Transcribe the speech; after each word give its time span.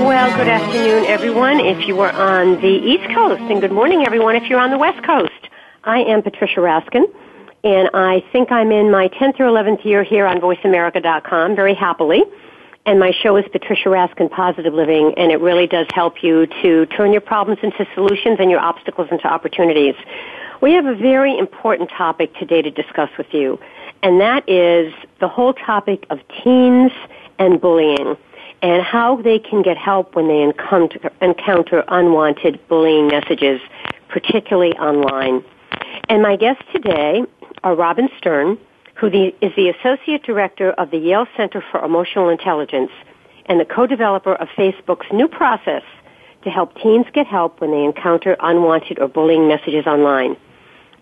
Well, 0.00 0.36
good 0.36 0.46
afternoon, 0.46 1.06
everyone, 1.06 1.58
if 1.58 1.88
you 1.88 2.00
are 2.00 2.12
on 2.12 2.60
the 2.60 2.68
East 2.68 3.12
Coast, 3.12 3.42
and 3.42 3.60
good 3.60 3.72
morning, 3.72 4.04
everyone, 4.06 4.36
if 4.36 4.48
you're 4.48 4.60
on 4.60 4.70
the 4.70 4.78
West 4.78 5.04
Coast. 5.04 5.32
I 5.82 5.98
am 6.04 6.22
Patricia 6.22 6.60
Raskin, 6.60 7.02
and 7.64 7.90
I 7.92 8.22
think 8.30 8.52
I'm 8.52 8.70
in 8.70 8.92
my 8.92 9.08
10th 9.08 9.40
or 9.40 9.46
11th 9.46 9.84
year 9.84 10.04
here 10.04 10.24
on 10.24 10.40
VoiceAmerica.com 10.40 11.56
very 11.56 11.74
happily. 11.74 12.22
And 12.86 13.00
my 13.00 13.10
show 13.10 13.36
is 13.36 13.44
Patricia 13.50 13.88
Raskin 13.88 14.30
Positive 14.30 14.72
Living, 14.72 15.14
and 15.16 15.32
it 15.32 15.40
really 15.40 15.66
does 15.66 15.88
help 15.92 16.22
you 16.22 16.46
to 16.62 16.86
turn 16.86 17.10
your 17.10 17.20
problems 17.20 17.58
into 17.64 17.84
solutions 17.94 18.38
and 18.38 18.52
your 18.52 18.60
obstacles 18.60 19.08
into 19.10 19.26
opportunities. 19.26 19.96
We 20.60 20.74
have 20.74 20.86
a 20.86 20.94
very 20.94 21.36
important 21.36 21.90
topic 21.90 22.32
today 22.36 22.62
to 22.62 22.70
discuss 22.70 23.10
with 23.18 23.34
you, 23.34 23.58
and 24.04 24.20
that 24.20 24.48
is 24.48 24.94
the 25.18 25.28
whole 25.28 25.54
topic 25.54 26.06
of 26.08 26.20
teens 26.44 26.92
and 27.40 27.60
bullying 27.60 28.16
and 28.62 28.82
how 28.82 29.20
they 29.22 29.38
can 29.38 29.62
get 29.62 29.76
help 29.76 30.14
when 30.14 30.28
they 30.28 30.42
encounter, 30.42 31.10
encounter 31.20 31.84
unwanted 31.88 32.58
bullying 32.68 33.08
messages, 33.08 33.60
particularly 34.08 34.72
online. 34.72 35.44
And 36.08 36.22
my 36.22 36.36
guests 36.36 36.64
today 36.72 37.22
are 37.62 37.74
Robin 37.74 38.08
Stern, 38.18 38.58
who 38.94 39.10
the, 39.10 39.34
is 39.40 39.52
the 39.56 39.68
Associate 39.68 40.22
Director 40.22 40.72
of 40.72 40.90
the 40.90 40.98
Yale 40.98 41.26
Center 41.36 41.62
for 41.70 41.84
Emotional 41.84 42.28
Intelligence 42.28 42.90
and 43.46 43.60
the 43.60 43.64
co-developer 43.64 44.34
of 44.34 44.48
Facebook's 44.56 45.06
new 45.12 45.28
process 45.28 45.82
to 46.42 46.50
help 46.50 46.74
teens 46.76 47.06
get 47.12 47.26
help 47.26 47.60
when 47.60 47.70
they 47.70 47.84
encounter 47.84 48.36
unwanted 48.40 48.98
or 48.98 49.08
bullying 49.08 49.48
messages 49.48 49.86
online, 49.86 50.36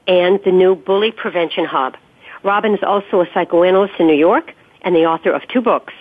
and 0.07 0.41
the 0.45 0.53
new 0.53 0.75
Bully 0.75 1.11
Prevention 1.11 1.65
Hub. 1.65 1.95
Robin 2.43 2.75
is 2.75 2.81
also 2.83 3.21
a 3.21 3.27
psychoanalyst 3.35 3.95
in 3.99 4.07
New 4.07 4.15
York 4.17 4.53
and 4.83 4.95
the 4.95 5.05
author 5.05 5.31
of 5.31 5.43
two 5.49 5.61
books, 5.61 5.93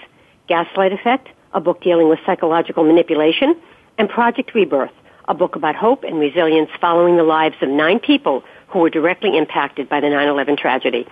Gaslight 0.47 0.94
Effect 0.94 1.29
a 1.55 1.61
book 1.61 1.81
dealing 1.81 2.09
with 2.09 2.19
psychological 2.25 2.83
manipulation, 2.83 3.55
and 3.97 4.09
Project 4.09 4.53
Rebirth, 4.53 4.91
a 5.27 5.33
book 5.33 5.55
about 5.55 5.75
hope 5.75 6.03
and 6.03 6.19
resilience 6.19 6.69
following 6.79 7.16
the 7.16 7.23
lives 7.23 7.55
of 7.61 7.69
nine 7.69 7.99
people 7.99 8.43
who 8.67 8.79
were 8.79 8.89
directly 8.89 9.35
impacted 9.38 9.89
by 9.89 10.01
the 10.01 10.07
9-11 10.07 10.57
tragedy. 10.57 11.07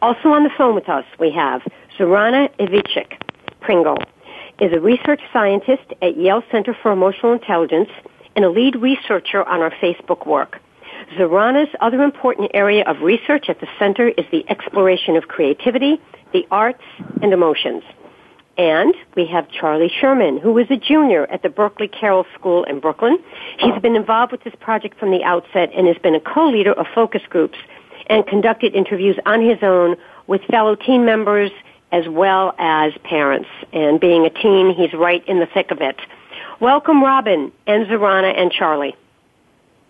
Also 0.00 0.30
on 0.30 0.44
the 0.44 0.50
phone 0.56 0.74
with 0.74 0.88
us, 0.88 1.04
we 1.18 1.30
have 1.32 1.60
Zorana 1.98 2.48
Ivicic 2.58 3.20
Pringle, 3.60 3.98
is 4.60 4.72
a 4.72 4.80
research 4.80 5.20
scientist 5.32 5.92
at 6.00 6.16
Yale 6.16 6.42
Center 6.52 6.76
for 6.82 6.92
Emotional 6.92 7.32
Intelligence 7.32 7.88
and 8.36 8.44
a 8.44 8.50
lead 8.50 8.76
researcher 8.76 9.42
on 9.42 9.60
our 9.60 9.72
Facebook 9.82 10.26
work. 10.26 10.60
Zorana's 11.18 11.74
other 11.80 12.02
important 12.02 12.52
area 12.54 12.84
of 12.86 13.00
research 13.00 13.46
at 13.48 13.58
the 13.60 13.66
center 13.78 14.08
is 14.08 14.24
the 14.30 14.48
exploration 14.48 15.16
of 15.16 15.28
creativity, 15.28 16.00
the 16.32 16.46
arts, 16.50 16.84
and 17.22 17.32
emotions. 17.32 17.82
And 18.60 18.94
we 19.16 19.24
have 19.24 19.50
Charlie 19.50 19.90
Sherman, 20.00 20.36
who 20.36 20.58
is 20.58 20.70
a 20.70 20.76
junior 20.76 21.24
at 21.30 21.42
the 21.42 21.48
Berkeley 21.48 21.88
Carroll 21.88 22.26
School 22.34 22.64
in 22.64 22.78
Brooklyn. 22.78 23.18
He's 23.58 23.80
been 23.80 23.96
involved 23.96 24.32
with 24.32 24.44
this 24.44 24.52
project 24.60 24.98
from 24.98 25.10
the 25.10 25.24
outset 25.24 25.70
and 25.74 25.86
has 25.86 25.96
been 25.96 26.14
a 26.14 26.20
co-leader 26.20 26.74
of 26.74 26.84
focus 26.94 27.22
groups 27.30 27.56
and 28.08 28.26
conducted 28.26 28.74
interviews 28.74 29.16
on 29.24 29.40
his 29.40 29.56
own 29.62 29.96
with 30.26 30.42
fellow 30.42 30.74
teen 30.74 31.06
members 31.06 31.50
as 31.90 32.06
well 32.06 32.54
as 32.58 32.92
parents. 33.02 33.48
And 33.72 33.98
being 33.98 34.26
a 34.26 34.30
teen, 34.30 34.74
he's 34.74 34.92
right 34.92 35.26
in 35.26 35.40
the 35.40 35.46
thick 35.46 35.70
of 35.70 35.80
it. 35.80 35.98
Welcome, 36.60 37.02
Robin 37.02 37.50
and 37.66 37.86
Zorana 37.86 38.38
and 38.38 38.52
Charlie. 38.52 38.94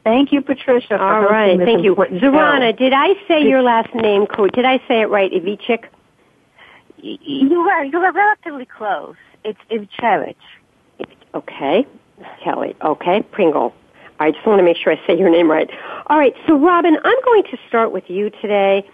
Thank 0.05 0.31
you, 0.31 0.43
Patricia. 0.43 0.97
All 0.97 1.23
right, 1.23 1.59
thank 1.59 1.83
you. 1.83 1.97
Zorana, 1.97 2.79
did 2.79 2.93
I 2.93 3.15
say 3.27 3.43
your 3.49 3.63
last 3.63 3.93
name? 3.97 4.29
Did 4.55 4.65
I 4.65 4.79
say 4.87 5.01
it 5.01 5.09
right, 5.09 5.33
Ivicic? 5.33 5.87
You 7.03 7.63
were 7.63 7.85
you 7.85 7.99
were 7.99 8.13
relatively 8.13 8.67
close. 8.67 9.17
It's 9.45 9.59
Ivchevich. 9.71 10.35
Okay, 11.35 11.87
Kelly. 12.43 12.77
Okay, 12.83 13.23
Pringle. 13.31 13.75
I 14.19 14.33
just 14.33 14.47
want 14.47 14.59
to 14.59 14.63
make 14.63 14.77
sure 14.77 14.93
I 14.93 15.07
say 15.07 15.19
your 15.19 15.31
name 15.31 15.51
right. 15.51 15.71
All 16.09 16.19
right, 16.19 16.35
so 16.47 16.59
Robin, 16.59 16.97
I'm 17.03 17.25
going 17.25 17.45
to 17.45 17.59
start 17.69 17.91
with 17.91 18.05
you 18.09 18.29
today. 18.43 18.87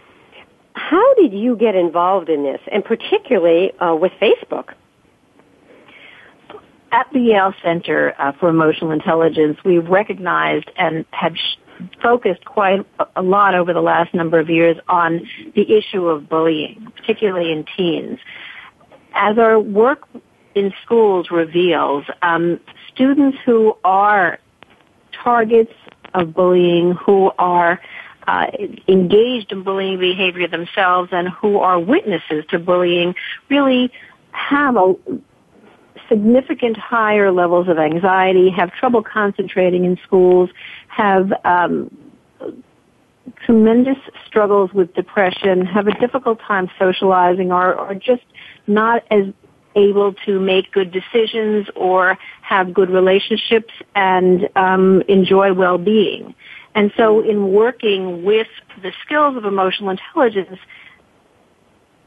How 0.74 1.14
did 1.14 1.32
you 1.32 1.56
get 1.56 1.74
involved 1.74 2.28
in 2.28 2.44
this, 2.44 2.60
and 2.70 2.84
particularly 2.84 3.72
uh, 3.80 3.96
with 3.96 4.12
Facebook? 4.20 4.74
At 6.92 7.08
the 7.12 7.18
Yale 7.18 7.54
Center 7.62 8.14
uh, 8.18 8.32
for 8.38 8.48
Emotional 8.48 8.92
Intelligence, 8.92 9.58
we've 9.64 9.88
recognized 9.88 10.70
and 10.76 11.04
have 11.10 11.34
focused 12.02 12.44
quite 12.44 12.86
a 13.14 13.22
lot 13.22 13.54
over 13.54 13.72
the 13.72 13.80
last 13.80 14.14
number 14.14 14.38
of 14.38 14.48
years 14.48 14.76
on 14.88 15.26
the 15.54 15.76
issue 15.76 16.06
of 16.06 16.28
bullying, 16.28 16.92
particularly 16.96 17.52
in 17.52 17.64
teens. 17.76 18.18
As 19.14 19.38
our 19.38 19.58
work 19.58 20.06
in 20.54 20.72
schools 20.84 21.30
reveals, 21.30 22.04
um, 22.22 22.60
students 22.92 23.38
who 23.44 23.76
are 23.84 24.38
targets 25.12 25.72
of 26.14 26.34
bullying, 26.34 26.92
who 26.92 27.30
are 27.38 27.80
uh, 28.26 28.46
engaged 28.88 29.52
in 29.52 29.62
bullying 29.62 29.98
behavior 29.98 30.48
themselves, 30.48 31.10
and 31.12 31.28
who 31.28 31.58
are 31.58 31.78
witnesses 31.78 32.44
to 32.50 32.58
bullying, 32.58 33.14
really 33.48 33.92
have 34.32 34.76
a 34.76 34.94
significant 36.08 36.76
higher 36.76 37.32
levels 37.32 37.68
of 37.68 37.78
anxiety, 37.78 38.50
have 38.50 38.72
trouble 38.72 39.02
concentrating 39.02 39.84
in 39.84 39.98
schools, 40.04 40.50
have 40.88 41.32
um, 41.44 41.90
tremendous 43.44 43.98
struggles 44.26 44.72
with 44.72 44.94
depression, 44.94 45.64
have 45.66 45.86
a 45.86 45.98
difficult 46.00 46.40
time 46.40 46.70
socializing, 46.78 47.52
or, 47.52 47.74
or 47.74 47.94
just 47.94 48.24
not 48.66 49.02
as 49.10 49.32
able 49.76 50.14
to 50.24 50.40
make 50.40 50.72
good 50.72 50.90
decisions 50.90 51.66
or 51.76 52.18
have 52.40 52.72
good 52.72 52.90
relationships 52.90 53.72
and 53.94 54.48
um, 54.56 55.02
enjoy 55.06 55.52
well-being. 55.52 56.34
And 56.74 56.92
so 56.96 57.20
in 57.20 57.52
working 57.52 58.24
with 58.24 58.48
the 58.82 58.92
skills 59.04 59.36
of 59.36 59.44
emotional 59.44 59.90
intelligence 59.90 60.58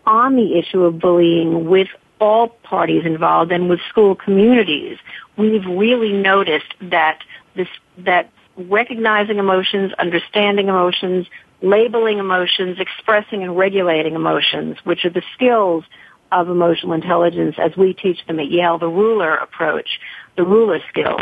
on 0.06 0.36
the 0.36 0.58
issue 0.58 0.84
of 0.84 1.00
bullying 1.00 1.70
with 1.70 1.88
all 2.20 2.50
parties 2.50 3.06
involved 3.06 3.52
and 3.52 3.70
with 3.70 3.80
school 3.90 4.16
communities, 4.16 4.98
we've 5.38 5.66
really 5.66 6.12
noticed 6.12 6.74
that 6.82 7.20
this, 7.56 7.68
that 7.98 8.30
recognizing 8.58 9.38
emotions, 9.38 9.94
understanding 10.00 10.68
emotions, 10.68 11.28
labeling 11.62 12.20
emotions, 12.20 12.78
expressing 12.80 13.44
and 13.44 13.58
regulating 13.58 14.16
emotions, 14.16 14.78
which 14.84 15.06
are 15.06 15.10
the 15.10 15.24
skills 15.34 15.84
of 16.32 16.50
emotional 16.50 16.94
intelligence 16.94 17.56
as 17.58 17.76
we 17.76 17.94
teach 17.94 18.26
them 18.28 18.40
at 18.40 18.52
Yale, 18.52 18.78
the 18.78 18.88
RULER 18.88 19.36
approach, 19.36 20.00
the 20.38 20.44
RULER 20.44 20.80
skills, 20.88 21.22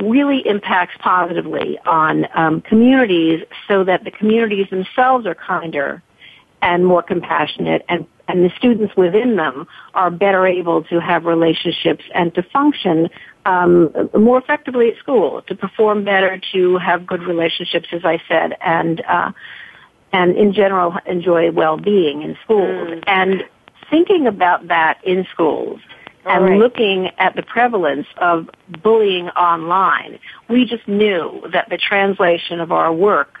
really 0.00 0.42
impacts 0.46 0.96
positively 0.98 1.78
on 1.86 2.26
um, 2.34 2.60
communities 2.60 3.44
so 3.68 3.84
that 3.84 4.04
the 4.04 4.10
communities 4.10 4.66
themselves 4.70 5.26
are 5.26 5.34
kinder 5.34 6.02
and 6.60 6.84
more 6.84 7.02
compassionate 7.02 7.84
and 7.88 8.06
and 8.28 8.44
the 8.44 8.50
students 8.56 8.94
within 8.96 9.36
them 9.36 9.66
are 9.94 10.10
better 10.10 10.46
able 10.46 10.84
to 10.84 11.00
have 11.00 11.24
relationships 11.24 12.04
and 12.14 12.34
to 12.34 12.42
function 12.42 13.08
um, 13.46 13.90
more 14.16 14.38
effectively 14.38 14.90
at 14.92 14.98
school, 14.98 15.42
to 15.48 15.54
perform 15.54 16.04
better, 16.04 16.38
to 16.52 16.76
have 16.76 17.06
good 17.06 17.22
relationships, 17.22 17.88
as 17.92 18.04
I 18.04 18.20
said, 18.28 18.56
and 18.60 19.00
uh, 19.00 19.32
and 20.12 20.36
in 20.36 20.52
general 20.52 20.94
enjoy 21.06 21.50
well-being 21.50 22.22
in 22.22 22.36
schools. 22.44 22.88
Mm. 22.88 23.04
And 23.06 23.44
thinking 23.90 24.26
about 24.26 24.68
that 24.68 24.98
in 25.04 25.26
schools 25.32 25.80
and 26.28 26.44
right. 26.44 26.58
looking 26.58 27.10
at 27.18 27.34
the 27.36 27.42
prevalence 27.42 28.06
of 28.18 28.50
bullying 28.82 29.28
online, 29.30 30.18
we 30.48 30.66
just 30.66 30.86
knew 30.86 31.42
that 31.52 31.68
the 31.70 31.78
translation 31.78 32.60
of 32.60 32.70
our 32.70 32.92
work 32.92 33.38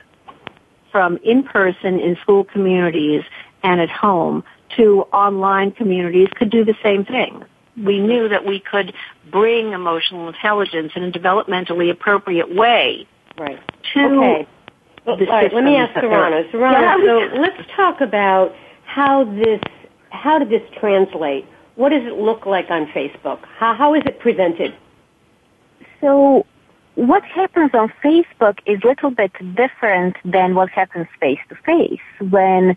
from 0.90 1.18
in-person 1.18 2.00
in 2.00 2.16
school 2.22 2.44
communities 2.44 3.22
and 3.62 3.80
at 3.80 3.90
home 3.90 4.42
to 4.76 5.02
online 5.12 5.72
communities 5.72 6.28
could 6.36 6.50
do 6.50 6.64
the 6.64 6.74
same 6.82 7.04
thing. 7.04 7.44
We 7.76 8.00
knew 8.00 8.28
that 8.28 8.44
we 8.44 8.60
could 8.60 8.92
bring 9.30 9.72
emotional 9.72 10.28
intelligence 10.28 10.92
in 10.96 11.04
a 11.04 11.12
developmentally 11.12 11.90
appropriate 11.90 12.54
way 12.54 13.06
right. 13.38 13.58
to 13.94 14.00
okay. 14.00 14.48
Well, 15.06 15.16
all 15.20 15.26
right, 15.26 15.52
let 15.54 15.64
me 15.64 15.76
ask 15.76 15.94
Zorana. 15.94 16.50
Zorana, 16.50 17.02
yeah. 17.02 17.30
so 17.32 17.40
let's 17.40 17.70
talk 17.74 18.00
about 18.02 18.54
how 18.84 19.24
this, 19.24 19.60
how 20.10 20.38
did 20.38 20.50
this 20.50 20.62
translate? 20.78 21.46
What 21.76 21.90
does 21.90 22.02
it 22.04 22.14
look 22.14 22.44
like 22.44 22.70
on 22.70 22.86
Facebook? 22.86 23.38
How, 23.56 23.74
how 23.74 23.94
is 23.94 24.02
it 24.04 24.18
presented? 24.18 24.74
So 26.00 26.44
what 26.94 27.22
happens 27.24 27.70
on 27.74 27.92
Facebook 28.04 28.58
is 28.66 28.80
a 28.82 28.88
little 28.88 29.10
bit 29.10 29.32
different 29.54 30.16
than 30.24 30.54
what 30.54 30.68
happens 30.68 31.06
face 31.20 31.38
to 31.48 31.54
face. 31.54 32.00
When 32.30 32.76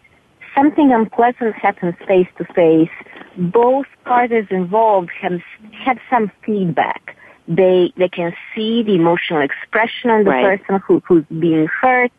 something 0.56 0.92
unpleasant 0.92 1.56
happens 1.56 1.96
face 2.08 2.28
to 2.38 2.46
face, 2.54 2.90
both 3.38 3.86
parties 4.06 4.46
involved 4.50 5.10
have, 5.22 5.40
have 5.74 5.98
some 6.10 6.32
feedback. 6.46 7.16
They, 7.48 7.94
they 7.98 8.10
can 8.10 8.34
see 8.56 8.84
the 8.84 8.96
emotional 8.96 9.42
expression 9.42 10.10
on 10.10 10.24
the 10.24 10.32
right. 10.32 10.60
person 10.60 10.82
who, 10.86 11.02
who's 11.08 11.26
being 11.28 11.68
hurt. 11.68 12.12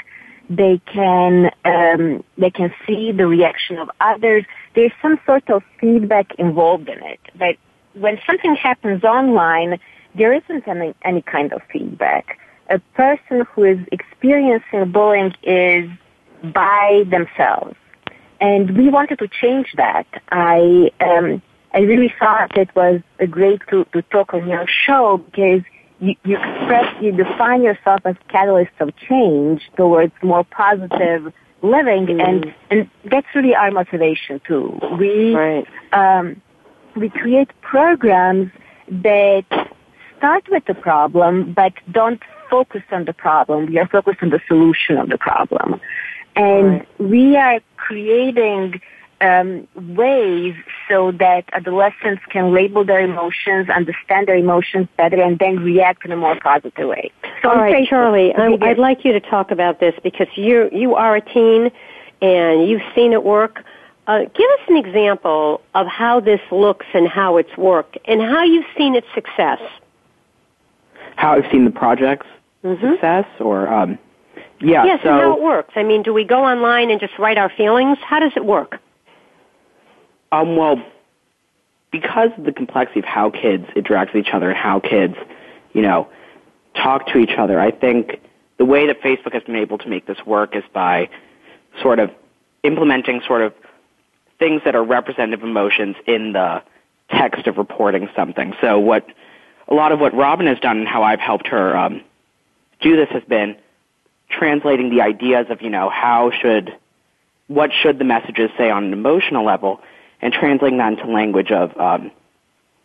They 0.50 0.81
can, 0.93 1.50
um, 1.64 2.25
they 2.37 2.50
can 2.50 2.75
see 2.87 3.12
the 3.12 3.26
reaction 3.26 3.79
of 3.79 3.90
others. 4.00 4.44
There's 4.75 4.93
some 5.00 5.19
sort 5.25 5.49
of 5.49 5.62
feedback 5.81 6.34
involved 6.38 6.88
in 6.88 7.02
it. 7.02 7.20
But 7.38 7.56
when 7.94 8.19
something 8.26 8.55
happens 8.56 9.05
online, 9.05 9.79
there 10.14 10.34
isn't 10.34 10.69
any, 10.69 10.94
any 11.05 11.23
kind 11.23 11.52
of 11.52 11.62
feedback. 11.73 12.38
A 12.69 12.79
person 12.94 13.46
who 13.55 13.64
is 13.64 13.79
experiencing 13.93 14.93
bullying 14.93 15.32
is 15.43 15.88
by 16.52 17.05
themselves 17.08 17.76
and 18.42 18.76
we 18.76 18.90
wanted 18.90 19.20
to 19.20 19.28
change 19.28 19.68
that. 19.76 20.06
I 20.30 20.90
um, 21.00 21.40
I 21.72 21.80
really 21.80 22.12
thought 22.18 22.58
it 22.58 22.74
was 22.74 23.00
great 23.30 23.60
to, 23.70 23.84
to 23.92 24.02
talk 24.02 24.34
on 24.34 24.46
your 24.48 24.66
show 24.66 25.18
because 25.18 25.62
you, 26.00 26.14
you 26.24 26.36
express, 26.36 27.00
you 27.00 27.12
define 27.12 27.62
yourself 27.62 28.00
as 28.04 28.16
catalyst 28.28 28.72
of 28.80 28.94
change 29.08 29.62
towards 29.76 30.12
more 30.22 30.44
positive 30.44 31.32
living, 31.62 32.06
mm. 32.06 32.28
and 32.28 32.54
and 32.70 32.90
that's 33.04 33.28
really 33.34 33.54
our 33.54 33.70
motivation 33.70 34.40
too. 34.46 34.78
We 34.98 35.34
right. 35.34 35.66
um, 35.92 36.42
we 36.96 37.08
create 37.10 37.50
programs 37.62 38.50
that 38.88 39.46
start 40.18 40.44
with 40.50 40.64
the 40.66 40.74
problem, 40.74 41.52
but 41.54 41.72
don't 41.90 42.20
focus 42.50 42.82
on 42.90 43.04
the 43.04 43.14
problem. 43.14 43.66
We 43.66 43.78
are 43.78 43.88
focused 43.88 44.18
on 44.20 44.30
the 44.30 44.40
solution 44.48 44.98
of 44.98 45.08
the 45.08 45.16
problem. 45.16 45.80
And 46.37 46.73
right. 46.73 47.00
we 47.00 47.37
are 47.37 47.61
creating 47.76 48.81
um, 49.23 49.69
ways 49.75 50.55
so 50.88 51.12
that 51.12 51.44
adolescents 51.52 52.23
can 52.29 52.52
label 52.52 52.84
their 52.84 53.00
emotions, 53.00 53.70
understand 53.70 54.26
their 54.26 54.37
emotions 54.37 54.88
better, 54.96 55.23
and 55.23 55.38
then 55.38 55.61
react 55.61 56.05
in 56.05 56.12
a 56.12 56.17
more 56.17 56.38
positive 56.40 56.88
way. 56.88 57.11
So 57.43 57.50
All 57.50 57.56
right, 57.56 57.87
Charlie, 57.88 58.34
I'd 58.34 58.79
like 58.79 59.05
you 59.05 59.12
to 59.12 59.20
talk 59.20 59.50
about 59.50 59.79
this 59.81 59.94
because 60.02 60.26
you 60.34 60.69
you 60.73 60.96
are 60.96 61.17
a 61.17 61.20
teen 61.20 61.70
and 62.20 62.69
you've 62.69 62.82
seen 62.94 63.12
it 63.12 63.23
work. 63.23 63.64
Uh, 64.08 64.25
give 64.25 64.50
us 64.50 64.61
an 64.69 64.76
example 64.76 65.61
of 65.75 65.87
how 65.87 66.19
this 66.19 66.40
looks 66.50 66.87
and 66.93 67.06
how 67.06 67.37
it's 67.37 67.56
worked, 67.56 67.99
and 68.06 68.20
how 68.20 68.43
you've 68.43 68.67
seen 68.76 68.96
its 68.96 69.06
success. 69.14 69.61
How 71.14 71.34
I've 71.34 71.49
seen 71.52 71.64
the 71.64 71.70
project's 71.70 72.26
mm-hmm. 72.64 72.93
success, 72.93 73.26
or 73.38 73.69
um, 73.69 73.99
yeah. 74.62 74.84
Yes, 74.84 75.00
so, 75.02 75.10
and 75.10 75.20
how 75.20 75.36
it 75.36 75.42
works. 75.42 75.72
I 75.76 75.82
mean, 75.82 76.02
do 76.02 76.12
we 76.12 76.24
go 76.24 76.44
online 76.44 76.90
and 76.90 77.00
just 77.00 77.18
write 77.18 77.38
our 77.38 77.50
feelings? 77.50 77.98
How 78.04 78.20
does 78.20 78.32
it 78.36 78.44
work? 78.44 78.80
Um, 80.30 80.56
well, 80.56 80.82
because 81.90 82.30
of 82.38 82.44
the 82.44 82.52
complexity 82.52 83.00
of 83.00 83.04
how 83.04 83.30
kids 83.30 83.66
interact 83.76 84.14
with 84.14 84.26
each 84.26 84.32
other 84.32 84.50
and 84.50 84.58
how 84.58 84.80
kids, 84.80 85.14
you 85.72 85.82
know, 85.82 86.08
talk 86.74 87.06
to 87.08 87.18
each 87.18 87.36
other, 87.36 87.60
I 87.60 87.70
think 87.70 88.20
the 88.56 88.64
way 88.64 88.86
that 88.86 89.02
Facebook 89.02 89.34
has 89.34 89.42
been 89.42 89.56
able 89.56 89.78
to 89.78 89.88
make 89.88 90.06
this 90.06 90.24
work 90.24 90.56
is 90.56 90.64
by 90.72 91.10
sort 91.82 91.98
of 91.98 92.10
implementing 92.62 93.20
sort 93.26 93.42
of 93.42 93.52
things 94.38 94.62
that 94.64 94.74
are 94.74 94.84
representative 94.84 95.44
emotions 95.44 95.96
in 96.06 96.32
the 96.32 96.62
text 97.10 97.46
of 97.46 97.58
reporting 97.58 98.08
something. 98.16 98.54
So 98.60 98.78
what 98.78 99.06
a 99.68 99.74
lot 99.74 99.92
of 99.92 100.00
what 100.00 100.14
Robin 100.14 100.46
has 100.46 100.58
done 100.60 100.78
and 100.78 100.88
how 100.88 101.02
I've 101.02 101.20
helped 101.20 101.48
her 101.48 101.76
um, 101.76 102.02
do 102.80 102.96
this 102.96 103.08
has 103.10 103.22
been 103.24 103.56
translating 104.32 104.90
the 104.90 105.02
ideas 105.02 105.46
of, 105.50 105.62
you 105.62 105.70
know, 105.70 105.90
how 105.90 106.31
should, 106.40 106.76
what 107.49 107.70
should 107.73 107.99
the 107.99 108.05
messages 108.05 108.50
say 108.56 108.70
on 108.70 108.84
an 108.84 108.93
emotional 108.93 109.44
level, 109.44 109.81
and 110.20 110.32
translating 110.32 110.79
that 110.79 110.94
into 110.94 111.06
language 111.06 111.50
of, 111.50 111.76
um, 111.79 112.11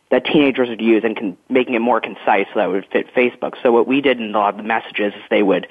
that 0.10 0.26
teenagers 0.26 0.70
would 0.70 0.82
use 0.82 1.04
and 1.04 1.38
making 1.50 1.74
it 1.74 1.80
more 1.80 2.00
concise 2.00 2.48
so 2.54 2.60
that 2.60 2.70
it 2.70 2.72
would 2.72 2.88
fit 2.92 3.14
Facebook. 3.14 3.54
So 3.62 3.72
what 3.72 3.88
we 3.88 4.02
did 4.02 4.20
in 4.20 4.34
a 4.34 4.38
lot 4.38 4.54
of 4.54 4.58
the 4.58 4.64
messages 4.64 5.14
is 5.14 5.22
they 5.30 5.44
would, 5.44 5.68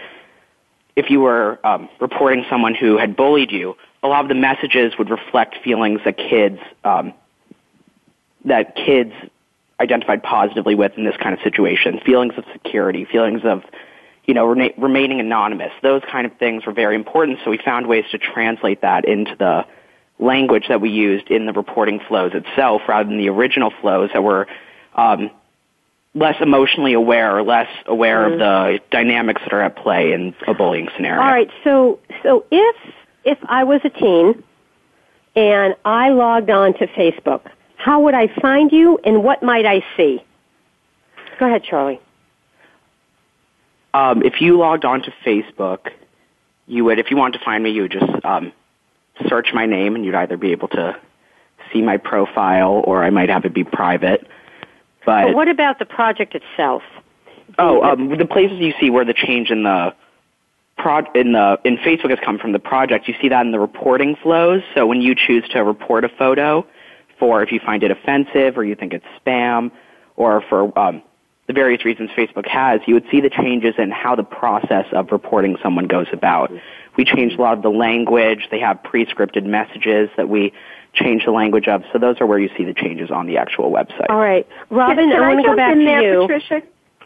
if 0.95 1.11
you 1.11 1.21
were 1.21 1.59
um, 1.65 1.89
reporting 2.01 2.45
someone 2.51 2.75
who 2.75 2.99
had 2.99 3.17
bullied 3.17 3.51
you, 3.51 3.77
a 4.03 4.09
lot 4.09 4.25
of 4.25 4.29
the 4.29 4.35
messages 4.35 4.93
would 4.99 5.11
reflect 5.11 5.57
feelings 5.65 6.01
that 6.05 6.17
kids 6.17 6.59
um, 6.85 7.13
that 8.45 8.77
kids 8.77 9.13
identified 9.81 10.23
positively 10.23 10.75
with 10.75 10.93
in 10.97 11.05
this 11.05 11.17
kind 11.17 11.35
of 11.35 11.41
situation. 11.43 12.01
Feelings 12.07 12.35
of 12.37 12.45
security, 12.53 13.05
feelings 13.05 13.41
of 13.45 13.63
you 14.27 14.35
know, 14.35 14.47
remaining 14.47 15.21
anonymous. 15.21 15.73
Those 15.83 16.03
kind 16.11 16.27
of 16.27 16.37
things 16.39 16.67
were 16.67 16.73
very 16.73 16.97
important, 16.97 17.39
so 17.45 17.51
we 17.51 17.59
found 17.59 17.87
ways 17.87 18.05
to 18.11 18.19
translate 18.19 18.83
that 18.83 19.05
into 19.05 19.37
the 19.37 19.65
language 20.19 20.65
that 20.69 20.81
we 20.81 20.91
used 20.91 21.31
in 21.31 21.47
the 21.47 21.53
reporting 21.53 22.01
flows 22.09 22.33
itself 22.35 22.83
rather 22.89 23.09
than 23.09 23.19
the 23.19 23.29
original 23.29 23.73
flows 23.81 24.11
that 24.13 24.23
were 24.23 24.47
um, 24.95 25.31
less 26.15 26.37
emotionally 26.41 26.95
aware 26.95 27.37
or 27.37 27.43
less 27.43 27.69
aware 27.87 28.25
mm-hmm. 28.25 28.35
of 28.35 28.39
the 28.39 28.81
dynamics 28.91 29.43
that 29.45 29.53
are 29.53 29.61
at 29.61 29.77
play 29.77 30.13
in 30.13 30.35
a 30.49 30.55
bullying 30.55 30.89
scenario. 30.97 31.21
All 31.21 31.29
right, 31.29 31.51
so 31.63 32.01
so 32.23 32.45
if 32.51 32.77
if 33.25 33.39
I 33.45 33.65
was 33.65 33.81
a 33.85 33.91
teen 33.91 34.43
and 35.37 35.77
I 35.85 36.09
logged 36.11 36.51
on 36.51 36.73
to 36.79 36.87
Facebook, 36.89 37.43
how 37.77 38.01
would 38.01 38.15
I 38.15 38.29
find 38.41 38.73
you 38.73 38.99
and 39.05 39.23
what 39.23 39.43
might 39.43 39.67
I 39.67 39.85
see? 39.97 40.25
Go 41.39 41.47
ahead, 41.47 41.63
Charlie. 41.63 42.01
Um, 43.97 44.23
if 44.23 44.43
you 44.43 44.59
logged 44.59 44.85
on 44.85 45.01
to 45.03 45.15
Facebook, 45.25 45.91
you 46.67 46.85
would, 46.85 46.99
if 46.99 47.11
you 47.11 47.17
wanted 47.17 47.39
to 47.39 47.45
find 47.47 47.65
me, 47.65 47.71
you 47.71 47.83
would 47.83 47.93
just 47.93 48.25
um, 48.27 48.53
search 49.27 49.49
my 49.55 49.65
name, 49.65 49.95
and 49.95 50.05
you'd 50.05 50.15
either 50.15 50.37
be 50.37 50.53
able 50.53 50.69
to 50.69 50.95
see 51.73 51.81
my 51.81 51.97
profile, 51.97 52.83
or 52.85 53.03
I 53.03 53.09
might 53.09 53.31
have 53.31 53.47
it 53.47 53.55
be 53.55 53.65
private. 53.65 54.27
But, 55.07 55.29
but 55.29 55.35
what 55.35 55.49
about 55.49 55.79
the 55.79 55.87
project 55.87 56.35
itself? 56.35 56.83
Oh, 57.59 57.83
um, 57.83 58.19
the 58.19 58.27
places 58.27 58.59
you 58.61 58.75
see 58.79 58.91
where 58.91 59.07
the 59.07 59.15
change 59.15 59.51
in 59.51 59.63
the 59.63 59.95
pro- 60.77 61.11
in 61.15 61.33
the 61.33 61.59
in 61.65 61.79
Facebook 61.79 62.11
has 62.11 62.19
come 62.23 62.39
from 62.39 62.53
the 62.53 62.59
project. 62.59 63.09
You 63.09 63.15
see 63.23 63.31
that 63.31 63.47
in 63.47 63.53
the 63.53 63.59
reporting 63.59 64.15
flows. 64.23 64.63
So 64.75 64.87
when 64.87 65.01
you 65.01 65.15
choose 65.15 65.49
to 65.53 65.65
report 65.65 66.05
a 66.05 66.11
photo, 66.11 66.67
for 67.19 67.43
if 67.43 67.51
you 67.51 67.61
find 67.65 67.83
it 67.83 67.91
offensive 67.91 68.59
or 68.59 68.65
you 68.65 68.75
think 68.75 68.93
it's 68.93 69.07
spam, 69.25 69.71
or 70.17 70.43
for 70.51 70.79
um, 70.79 71.03
the 71.47 71.53
various 71.53 71.85
reasons 71.85 72.11
Facebook 72.11 72.47
has, 72.49 72.81
you 72.87 72.95
would 72.95 73.07
see 73.11 73.21
the 73.21 73.31
changes 73.31 73.75
in 73.79 73.91
how 73.91 74.17
the 74.17 74.25
process 74.25 74.87
of 74.93 75.13
reporting 75.13 75.57
someone 75.63 75.87
goes 75.87 76.09
about. 76.13 76.51
We 76.97 77.05
changed 77.05 77.39
a 77.39 77.43
lot 77.43 77.57
of 77.57 77.63
the 77.63 77.71
language. 77.71 78.49
They 78.51 78.59
have 78.61 78.83
pre-scripted 78.83 79.45
messages 79.45 80.11
that 80.17 80.29
we 80.29 80.53
change 80.93 81.25
the 81.25 81.31
language 81.31 81.69
of. 81.69 81.85
So 81.93 81.99
those 81.99 82.21
are 82.21 82.27
where 82.27 82.39
you 82.39 82.51
see 82.57 82.65
the 82.65 82.75
changes 82.75 83.11
on 83.11 83.27
the 83.27 83.37
actual 83.37 83.71
website. 83.71 84.09
All 84.09 84.19
right. 84.19 84.47
Robin, 84.71 85.11
can, 85.11 85.23
I 85.23 85.29
want 85.29 85.41
to 85.41 85.47
go 85.47 85.57
back 85.57 85.75
to 85.75 85.85
there, 85.85 86.13
you. 86.13 86.21
Patricia? 86.23 86.63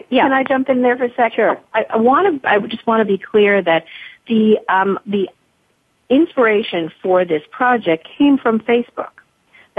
Yeah. 0.09 0.23
Can 0.23 0.33
I 0.33 0.45
jump 0.45 0.69
in 0.71 0.81
there 0.83 0.97
for 0.97 1.05
a 1.05 1.15
second? 1.15 1.33
Sure. 1.35 1.61
I, 1.75 1.85
I 1.91 1.97
want 1.99 2.43
to, 2.43 2.49
I 2.49 2.59
just 2.61 2.87
want 2.87 3.01
to 3.01 3.05
be 3.05 3.19
clear 3.19 3.61
that 3.61 3.85
the, 4.27 4.59
um, 4.69 4.99
the 5.07 5.29
inspiration 6.09 6.91
for 7.03 7.25
this 7.25 7.43
project 7.51 8.09
came 8.17 8.39
from 8.39 8.61
Facebook 8.61 9.11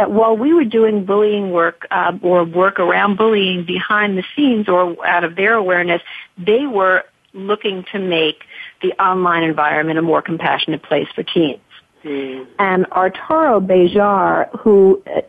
that 0.02 0.10
while 0.10 0.36
we 0.36 0.52
were 0.52 0.66
doing 0.66 1.06
bullying 1.06 1.52
work 1.52 1.86
uh, 1.92 2.12
or 2.24 2.44
work 2.44 2.80
around 2.80 3.18
bullying 3.18 3.64
behind 3.64 4.18
the 4.18 4.24
scenes 4.36 4.68
or 4.68 5.06
out 5.06 5.24
of 5.24 5.36
their 5.36 5.54
awareness, 5.54 6.02
they 6.40 6.66
were 6.66 7.04
looking 7.34 7.86
to 7.92 8.00
make 8.00 8.38
the 8.82 8.94
online 8.94 9.44
environment 9.44 10.00
a 10.00 10.02
more 10.02 10.24
compassionate 10.24 10.82
place 10.82 11.08
for 11.14 11.22
teens. 11.22 11.60
Mm. 12.04 12.48
And 12.58 12.88
Arturo 12.88 13.60
Bejar, 13.60 14.50
who 14.58 15.04
uh, 15.06 15.22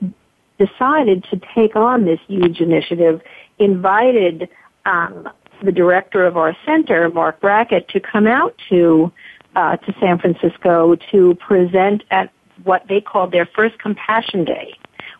decided 0.56 1.22
to 1.24 1.38
take 1.54 1.76
on 1.76 2.06
this 2.06 2.20
huge 2.26 2.60
initiative, 2.60 3.20
invited 3.58 4.48
um, 4.86 5.28
the 5.62 5.72
director 5.72 6.24
of 6.24 6.38
our 6.38 6.56
center, 6.64 7.10
Marc 7.10 7.42
Brackett, 7.42 7.88
to 7.90 8.00
come 8.00 8.26
out 8.26 8.54
to 8.70 9.12
uh, 9.54 9.76
to 9.76 9.94
San 10.00 10.18
Francisco 10.18 10.96
to 11.10 11.34
present 11.34 12.04
at 12.10 12.32
what 12.64 12.86
they 12.88 13.00
called 13.00 13.32
their 13.32 13.46
first 13.46 13.78
Compassion 13.78 14.44
Day, 14.44 14.74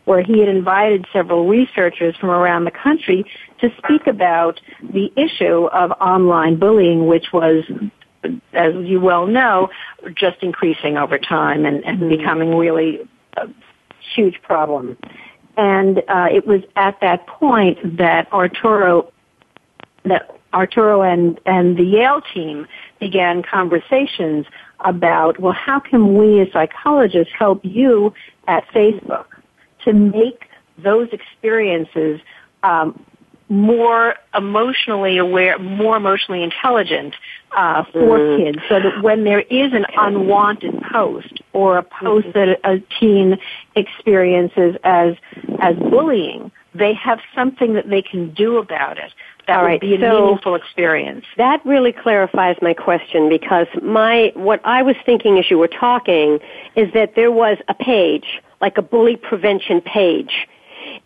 where 0.04 0.22
he 0.22 0.40
had 0.40 0.48
invited 0.48 1.06
several 1.12 1.46
researchers 1.46 2.16
from 2.16 2.30
around 2.30 2.64
the 2.64 2.70
country 2.70 3.24
to 3.60 3.70
speak 3.78 4.06
about 4.06 4.60
the 4.82 5.12
issue 5.16 5.66
of 5.66 5.90
online 5.92 6.58
bullying, 6.58 7.06
which 7.06 7.32
was 7.32 7.64
as 8.52 8.74
you 8.76 9.00
well 9.00 9.26
know, 9.26 9.68
just 10.14 10.42
increasing 10.42 10.96
over 10.96 11.18
time 11.18 11.64
and, 11.64 11.84
and 11.84 12.08
becoming 12.08 12.54
really 12.54 13.00
a 13.36 13.48
huge 14.14 14.40
problem. 14.42 14.96
And 15.56 15.98
uh, 16.08 16.28
it 16.30 16.46
was 16.46 16.62
at 16.76 17.00
that 17.00 17.26
point 17.26 17.98
that 17.98 18.32
Arturo, 18.32 19.12
that 20.04 20.34
Arturo 20.54 21.02
and, 21.02 21.38
and 21.46 21.76
the 21.76 21.84
Yale 21.84 22.22
team 22.32 22.66
began 23.02 23.42
conversations 23.42 24.46
about, 24.80 25.40
well, 25.40 25.52
how 25.52 25.80
can 25.80 26.16
we 26.16 26.40
as 26.40 26.48
psychologists 26.52 27.32
help 27.36 27.60
you 27.64 28.14
at 28.46 28.62
Facebook 28.68 29.26
to 29.84 29.92
make 29.92 30.40
those 30.78 31.08
experiences 31.12 32.20
um, 32.62 33.04
more 33.48 34.14
emotionally 34.34 35.18
aware, 35.18 35.58
more 35.58 35.96
emotionally 35.96 36.42
intelligent 36.42 37.14
uh, 37.56 37.82
for 37.92 38.18
mm. 38.18 38.36
kids, 38.38 38.58
so 38.68 38.80
that 38.80 39.02
when 39.02 39.24
there 39.24 39.40
is 39.40 39.72
an 39.72 39.84
unwanted 39.96 40.74
post 40.92 41.42
or 41.52 41.76
a 41.76 41.82
post 41.82 42.28
mm-hmm. 42.28 42.38
that 42.38 42.60
a 42.64 42.78
teen 42.98 43.36
experiences 43.74 44.76
as 44.84 45.16
as 45.58 45.76
bullying, 45.76 46.50
they 46.74 46.94
have 46.94 47.20
something 47.34 47.74
that 47.74 47.88
they 47.88 48.02
can 48.02 48.32
do 48.32 48.58
about 48.58 48.98
it. 48.98 49.12
That 49.46 49.58
All 49.58 49.64
right, 49.64 49.72
would 49.72 49.80
be 49.80 49.96
a 49.96 50.00
so 50.00 50.20
meaningful 50.26 50.54
experience. 50.54 51.24
That 51.36 51.64
really 51.66 51.92
clarifies 51.92 52.56
my 52.62 52.74
question 52.74 53.28
because 53.28 53.66
my 53.82 54.32
what 54.34 54.60
I 54.64 54.82
was 54.82 54.94
thinking 55.04 55.38
as 55.38 55.50
you 55.50 55.58
were 55.58 55.68
talking 55.68 56.38
is 56.76 56.92
that 56.94 57.16
there 57.16 57.32
was 57.32 57.58
a 57.68 57.74
page, 57.74 58.40
like 58.60 58.78
a 58.78 58.82
bully 58.82 59.16
prevention 59.16 59.80
page 59.80 60.46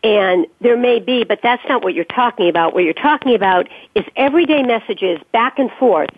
and 0.03 0.47
there 0.61 0.77
may 0.77 1.01
be, 1.01 1.25
but 1.25 1.41
that's 1.43 1.63
not 1.69 1.83
what 1.83 1.95
you're 1.95 2.05
talking 2.05 2.49
about. 2.49 2.75
What 2.75 2.85
you're 2.85 2.93
talking 2.93 3.35
about 3.35 3.69
is 3.95 4.05
everyday 4.17 4.63
messages 4.63 5.19
back 5.33 5.59
and 5.59 5.71
forth 5.73 6.11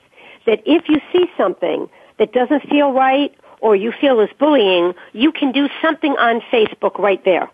that 0.46 0.62
if 0.66 0.88
you 0.88 1.00
see 1.12 1.30
something 1.36 1.88
that 2.18 2.32
doesn't 2.32 2.68
feel 2.68 2.92
right 2.92 3.34
or 3.60 3.76
you 3.76 3.92
feel 3.92 4.20
is 4.20 4.30
bullying, 4.38 4.94
you 5.12 5.32
can 5.32 5.52
do 5.52 5.68
something 5.82 6.12
on 6.12 6.40
Facebook 6.52 6.98
right 6.98 7.24
there. 7.24 7.50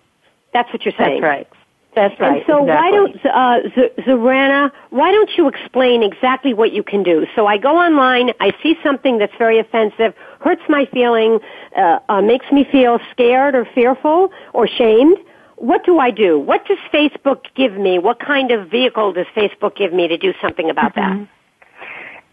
That's 0.52 0.72
what 0.72 0.84
you're 0.84 0.94
saying. 0.96 1.20
That's 1.20 1.28
right. 1.28 1.48
That's 1.94 2.18
right. 2.18 2.38
And 2.38 2.44
so 2.46 2.62
exactly. 2.64 2.74
why 2.74 2.90
don't, 2.90 3.26
uh, 3.26 3.68
Z- 3.74 4.02
Zorana, 4.02 4.72
why 4.90 5.12
don't 5.12 5.30
you 5.36 5.48
explain 5.48 6.02
exactly 6.02 6.52
what 6.52 6.72
you 6.72 6.82
can 6.82 7.02
do? 7.02 7.26
So 7.36 7.46
I 7.46 7.56
go 7.56 7.76
online, 7.76 8.32
I 8.40 8.52
see 8.62 8.76
something 8.82 9.18
that's 9.18 9.34
very 9.38 9.58
offensive, 9.58 10.14
hurts 10.40 10.62
my 10.68 10.86
feeling, 10.92 11.38
uh, 11.76 12.00
uh, 12.08 12.20
makes 12.20 12.50
me 12.50 12.66
feel 12.70 12.98
scared 13.12 13.54
or 13.54 13.64
fearful 13.74 14.30
or 14.52 14.66
shamed 14.66 15.18
what 15.56 15.84
do 15.84 15.98
I 15.98 16.10
do? 16.10 16.38
What 16.38 16.66
does 16.66 16.78
Facebook 16.92 17.44
give 17.54 17.74
me? 17.74 17.98
What 17.98 18.18
kind 18.18 18.50
of 18.50 18.70
vehicle 18.70 19.12
does 19.12 19.26
Facebook 19.36 19.76
give 19.76 19.92
me 19.92 20.08
to 20.08 20.18
do 20.18 20.34
something 20.42 20.68
about 20.68 20.94
mm-hmm. 20.94 21.24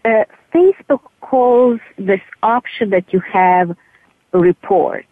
that? 0.04 0.28
Uh, 0.28 0.34
Facebook 0.54 1.00
calls 1.20 1.80
this 1.96 2.20
option 2.42 2.90
that 2.90 3.12
you 3.12 3.20
have 3.20 3.76
report. 4.32 5.06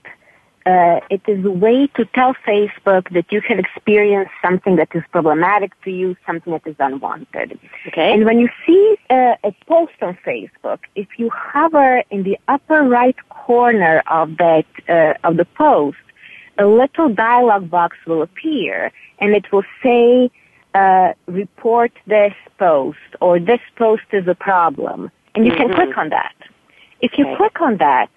Uh, 0.67 1.00
it 1.09 1.23
is 1.26 1.43
a 1.45 1.50
way 1.50 1.87
to 1.87 2.05
tell 2.05 2.35
Facebook 2.47 3.09
that 3.14 3.33
you 3.33 3.40
have 3.49 3.59
experienced 3.59 4.33
something 4.43 4.76
that 4.76 4.88
is 4.95 5.02
problematic 5.11 5.73
to 5.83 5.90
you, 5.90 6.14
something 6.26 6.52
that 6.52 6.67
is 6.67 6.76
unwanted. 6.79 7.59
Okay. 7.88 8.12
And 8.12 8.26
when 8.26 8.38
you 8.38 8.49
see 8.67 8.97
uh, 9.09 9.37
a 9.43 9.52
post 9.67 9.95
on 10.02 10.19
Facebook, 10.26 10.81
if 10.95 11.09
you 11.19 11.31
hover 11.31 12.02
in 12.11 12.25
the 12.25 12.38
upper 12.47 12.83
right 12.83 13.17
corner 13.31 14.02
of 14.07 14.37
that 14.37 14.67
uh, 14.87 15.14
of 15.26 15.38
the 15.38 15.47
post, 15.47 15.97
a 16.59 16.67
little 16.67 17.09
dialog 17.09 17.71
box 17.71 17.97
will 18.07 18.21
appear 18.21 18.93
and 19.19 19.35
it 19.35 19.50
will 19.50 19.64
say, 19.83 20.31
uh, 20.75 21.12
report 21.26 21.93
this 22.07 22.35
post 22.59 22.99
or 23.21 23.40
this 23.40 23.61
post 23.76 24.05
is 24.12 24.29
a 24.29 24.35
problem. 24.35 25.11
And 25.35 25.47
you 25.47 25.52
mm-hmm. 25.52 25.73
can 25.73 25.75
click 25.75 25.97
on 25.97 26.11
that. 26.11 26.35
If 27.00 27.12
you 27.17 27.26
okay. 27.26 27.37
click 27.37 27.61
on 27.61 27.79
that, 27.79 28.11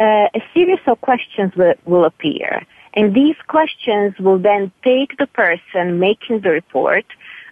uh, 0.00 0.28
a 0.34 0.42
series 0.52 0.80
of 0.86 1.00
questions 1.00 1.52
will, 1.56 1.74
will 1.84 2.04
appear. 2.04 2.66
And 2.94 3.14
these 3.14 3.36
questions 3.48 4.14
will 4.18 4.38
then 4.38 4.72
take 4.82 5.16
the 5.18 5.26
person 5.26 5.98
making 5.98 6.40
the 6.40 6.50
report 6.50 7.04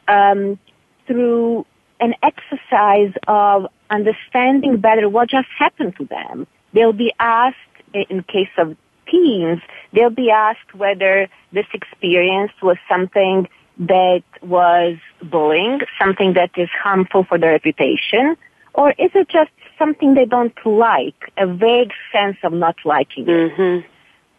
um, 0.09 0.59
through 1.07 1.67
an 2.01 2.15
exercise 2.23 3.13
of 3.29 3.67
understanding 3.91 4.79
better 4.79 5.09
what 5.09 5.31
just 5.31 5.49
happened 5.57 5.97
to 5.99 6.05
them. 6.07 6.47
They'll 6.73 6.93
be 6.93 7.13
asked, 7.19 7.57
in 7.93 8.23
case 8.25 8.49
of 8.59 8.77
teens, 9.09 9.61
they'll 9.93 10.11
be 10.11 10.31
asked 10.31 10.75
whether 10.75 11.29
this 11.53 11.67
experience 11.75 12.53
was 12.63 12.77
something 12.89 13.49
that 13.79 14.23
was 14.43 14.97
bullying, 15.23 15.81
something 16.01 16.35
that 16.35 16.51
is 16.57 16.69
harmful 16.71 17.25
for 17.25 17.39
their 17.39 17.53
reputation, 17.53 18.37
or 18.75 18.91
is 18.91 19.11
it 19.15 19.29
just 19.29 19.51
something 19.83 20.15
they 20.15 20.25
don't 20.25 20.55
like, 20.65 21.33
a 21.37 21.47
vague 21.47 21.93
sense 22.13 22.37
of 22.45 22.53
not 22.53 22.77
liking 22.85 23.25
it? 23.29 23.53
Mm-hmm. 23.53 23.89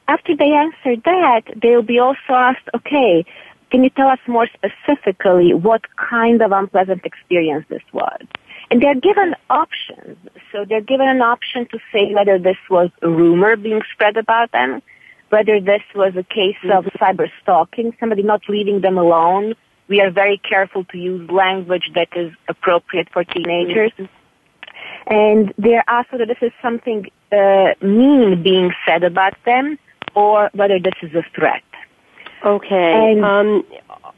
After 0.07 0.35
they 0.35 0.51
answer 0.51 1.01
that, 1.05 1.41
they'll 1.62 1.81
be 1.81 2.00
also 2.00 2.33
asked, 2.50 2.69
okay, 2.73 3.25
can 3.71 3.83
you 3.83 3.89
tell 3.89 4.07
us 4.07 4.19
more 4.27 4.47
specifically 4.53 5.53
what 5.53 5.81
kind 5.97 6.41
of 6.41 6.51
unpleasant 6.51 7.05
experience 7.05 7.65
this 7.69 7.81
was? 7.91 8.21
And 8.69 8.81
they're 8.81 9.00
given 9.09 9.35
options. 9.50 10.17
So 10.51 10.65
they're 10.67 10.81
given 10.93 11.07
an 11.07 11.21
option 11.21 11.67
to 11.71 11.79
say 11.91 12.13
whether 12.13 12.38
this 12.39 12.57
was 12.69 12.89
a 13.01 13.09
rumor 13.09 13.55
being 13.55 13.81
spread 13.93 14.17
about 14.17 14.51
them, 14.51 14.81
whether 15.29 15.59
this 15.59 15.81
was 15.95 16.13
a 16.15 16.23
case 16.23 16.62
of 16.65 16.85
mm-hmm. 16.85 17.03
cyber 17.03 17.27
stalking, 17.41 17.95
somebody 18.00 18.23
not 18.23 18.41
leaving 18.47 18.81
them 18.81 18.97
alone. 18.97 19.55
We 19.88 20.01
are 20.01 20.12
very 20.12 20.38
careful 20.38 20.85
to 20.85 20.97
use 20.97 21.29
language 21.29 21.91
that 21.95 22.09
is 22.15 22.31
appropriate 22.47 23.09
for 23.12 23.23
teenagers. 23.23 23.91
Mm-hmm. 23.97 24.23
And 25.07 25.53
they're 25.57 25.83
asked 25.88 26.12
whether 26.12 26.25
this 26.25 26.38
is 26.41 26.51
something 26.62 27.10
uh, 27.31 27.74
mean 27.81 28.41
being 28.43 28.72
said 28.86 29.03
about 29.03 29.33
them 29.45 29.77
or 30.15 30.50
whether 30.53 30.79
this 30.79 30.93
is 31.01 31.13
a 31.13 31.24
threat. 31.36 31.63
Okay. 32.45 33.12
And, 33.12 33.24
um, 33.24 33.65
all 33.89 34.13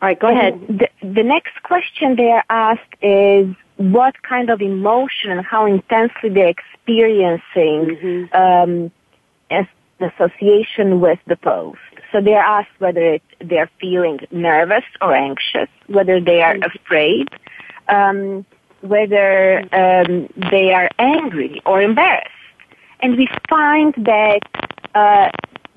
right, 0.00 0.18
go 0.18 0.28
ahead. 0.28 0.60
The, 0.68 0.88
the 1.02 1.22
next 1.22 1.62
question 1.62 2.16
they're 2.16 2.44
asked 2.50 2.94
is 3.02 3.54
what 3.76 4.22
kind 4.22 4.50
of 4.50 4.60
emotion 4.60 5.30
and 5.30 5.44
how 5.44 5.66
intensely 5.66 6.28
they're 6.28 6.48
experiencing 6.48 7.40
mm-hmm. 7.54 8.36
um, 8.36 8.90
as 9.50 9.66
association 10.00 11.00
with 11.00 11.18
the 11.26 11.36
post. 11.36 11.78
So 12.10 12.20
they're 12.20 12.38
asked 12.38 12.70
whether 12.78 13.14
it, 13.14 13.22
they're 13.40 13.70
feeling 13.80 14.20
nervous 14.30 14.84
or 15.00 15.14
anxious, 15.14 15.68
whether 15.86 16.20
they 16.20 16.42
are 16.42 16.54
mm-hmm. 16.54 16.76
afraid, 16.76 17.28
um, 17.88 18.44
whether 18.82 19.60
um, 19.72 20.28
they 20.50 20.72
are 20.72 20.88
angry 20.98 21.62
or 21.64 21.80
embarrassed. 21.80 22.28
And 23.00 23.16
we 23.16 23.28
find 23.48 23.94
that 23.96 24.40
uh, 24.94 25.30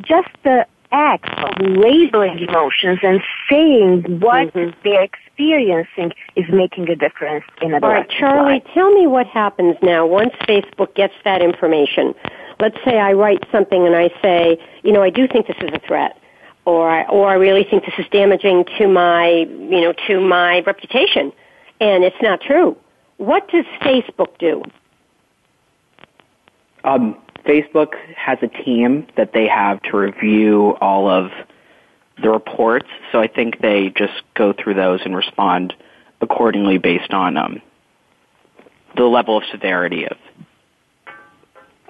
just 0.03 0.29
the 0.43 0.67
act 0.91 1.29
of 1.39 1.67
labeling 1.67 2.39
emotions 2.39 2.99
and 3.03 3.21
saying 3.49 4.19
what 4.19 4.53
mm-hmm. 4.53 4.77
they're 4.83 5.03
experiencing 5.03 6.13
is 6.35 6.45
making 6.49 6.89
a 6.89 6.95
difference 6.95 7.45
in 7.61 7.73
a 7.73 7.79
All 7.79 7.89
right, 7.89 8.09
Charlie, 8.09 8.53
life. 8.53 8.63
tell 8.73 8.91
me 8.91 9.07
what 9.07 9.27
happens 9.27 9.75
now 9.81 10.05
once 10.05 10.33
Facebook 10.47 10.95
gets 10.95 11.13
that 11.23 11.41
information. 11.41 12.13
Let's 12.59 12.77
say 12.85 12.97
I 12.97 13.13
write 13.13 13.43
something 13.51 13.85
and 13.85 13.95
I 13.95 14.09
say, 14.21 14.57
you 14.83 14.93
know, 14.93 15.03
I 15.03 15.09
do 15.09 15.27
think 15.27 15.47
this 15.47 15.57
is 15.59 15.71
a 15.73 15.79
threat. 15.85 16.17
Or 16.63 16.89
I, 16.89 17.03
or 17.07 17.29
I 17.29 17.35
really 17.35 17.63
think 17.63 17.85
this 17.85 17.93
is 17.99 18.07
damaging 18.11 18.65
to 18.79 18.87
my, 18.87 19.27
you 19.29 19.81
know, 19.81 19.93
to 20.07 20.19
my 20.19 20.61
reputation. 20.61 21.31
And 21.79 22.03
it's 22.03 22.15
not 22.21 22.41
true. 22.41 22.75
What 23.17 23.47
does 23.49 23.65
Facebook 23.81 24.37
do? 24.39 24.63
Um, 26.83 27.17
Facebook 27.45 27.93
has 28.15 28.37
a 28.41 28.47
team 28.47 29.07
that 29.17 29.33
they 29.33 29.47
have 29.47 29.81
to 29.83 29.97
review 29.97 30.77
all 30.81 31.09
of 31.09 31.31
the 32.21 32.29
reports, 32.29 32.87
so 33.11 33.19
I 33.19 33.27
think 33.27 33.59
they 33.61 33.89
just 33.89 34.21
go 34.35 34.53
through 34.53 34.75
those 34.75 35.01
and 35.03 35.15
respond 35.15 35.73
accordingly 36.21 36.77
based 36.77 37.11
on 37.11 37.37
um, 37.37 37.61
the 38.95 39.03
level 39.03 39.37
of 39.37 39.43
severity 39.51 40.05
of 40.07 40.17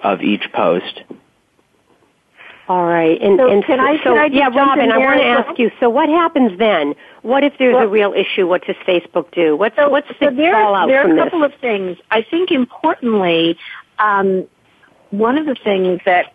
of 0.02 0.20
each 0.20 0.52
post. 0.52 1.02
All 2.68 2.84
right, 2.84 3.20
and, 3.22 3.38
so 3.38 3.48
and 3.48 3.64
can 3.64 3.78
I, 3.78 3.96
so 3.98 4.14
can 4.14 4.18
I 4.18 4.26
yeah, 4.26 4.48
Robin, 4.48 4.90
I 4.90 4.98
want 4.98 5.20
to 5.20 5.24
ask 5.24 5.58
you. 5.58 5.70
So, 5.78 5.88
what 5.88 6.08
happens 6.08 6.58
then? 6.58 6.96
What 7.22 7.44
if 7.44 7.52
there's 7.60 7.74
well, 7.74 7.84
a 7.84 7.88
real 7.88 8.12
issue? 8.12 8.48
What 8.48 8.64
does 8.66 8.74
Facebook 8.86 9.30
do? 9.30 9.56
What's 9.56 9.76
so, 9.76 9.88
what's 9.88 10.08
so 10.08 10.30
the 10.30 10.30
there, 10.32 10.52
fallout 10.52 10.88
there 10.88 11.06
are 11.06 11.10
a 11.10 11.14
this? 11.14 11.24
couple 11.24 11.44
of 11.44 11.54
things. 11.60 11.96
I 12.10 12.22
think 12.22 12.50
importantly, 12.50 13.56
um, 14.00 14.48
one 15.10 15.38
of 15.38 15.46
the 15.46 15.54
things 15.54 16.00
that 16.06 16.34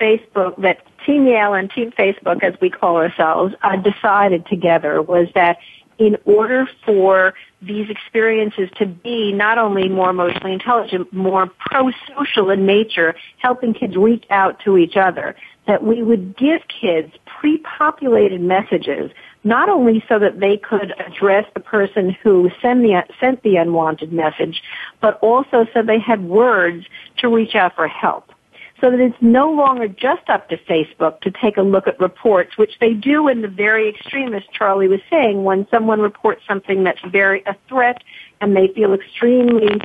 Facebook, 0.00 0.60
that 0.62 0.82
Team 1.06 1.26
Yale 1.26 1.54
and 1.54 1.70
Team 1.70 1.92
Facebook, 1.92 2.42
as 2.42 2.54
we 2.60 2.70
call 2.70 2.96
ourselves, 2.96 3.54
uh, 3.62 3.76
decided 3.76 4.46
together 4.46 5.00
was 5.00 5.28
that 5.36 5.58
in 5.98 6.16
order 6.24 6.68
for 6.84 7.34
these 7.60 7.90
experiences 7.90 8.68
to 8.78 8.86
be 8.86 9.32
not 9.32 9.58
only 9.58 9.88
more 9.88 10.10
emotionally 10.10 10.52
intelligent, 10.52 11.12
more 11.12 11.50
pro-social 11.58 12.50
in 12.50 12.64
nature, 12.66 13.16
helping 13.38 13.74
kids 13.74 13.96
reach 13.96 14.24
out 14.30 14.60
to 14.60 14.78
each 14.78 14.96
other, 14.96 15.34
that 15.68 15.84
we 15.84 16.02
would 16.02 16.36
give 16.36 16.62
kids 16.68 17.12
pre-populated 17.26 18.40
messages, 18.40 19.12
not 19.44 19.68
only 19.68 20.02
so 20.08 20.18
that 20.18 20.40
they 20.40 20.56
could 20.56 20.92
address 20.98 21.44
the 21.54 21.60
person 21.60 22.16
who 22.22 22.50
sent 22.60 22.82
the, 22.82 23.04
sent 23.20 23.42
the 23.42 23.56
unwanted 23.56 24.12
message, 24.12 24.62
but 25.00 25.18
also 25.20 25.66
so 25.72 25.82
they 25.82 26.00
had 26.00 26.24
words 26.24 26.86
to 27.18 27.28
reach 27.28 27.54
out 27.54 27.76
for 27.76 27.86
help 27.86 28.32
so 28.80 28.90
that 28.90 29.00
it's 29.00 29.16
no 29.20 29.50
longer 29.50 29.88
just 29.88 30.28
up 30.28 30.48
to 30.48 30.56
Facebook 30.56 31.20
to 31.20 31.30
take 31.30 31.56
a 31.56 31.62
look 31.62 31.88
at 31.88 31.98
reports, 31.98 32.56
which 32.56 32.78
they 32.80 32.94
do 32.94 33.28
in 33.28 33.42
the 33.42 33.48
very 33.48 33.88
extreme, 33.88 34.34
as 34.34 34.42
Charlie 34.52 34.88
was 34.88 35.00
saying, 35.10 35.42
when 35.42 35.66
someone 35.68 36.00
reports 36.00 36.42
something 36.46 36.84
that's 36.84 37.00
very 37.10 37.42
a 37.46 37.56
threat 37.68 38.02
and 38.40 38.56
they 38.56 38.68
feel 38.68 38.94
extremely 38.94 39.80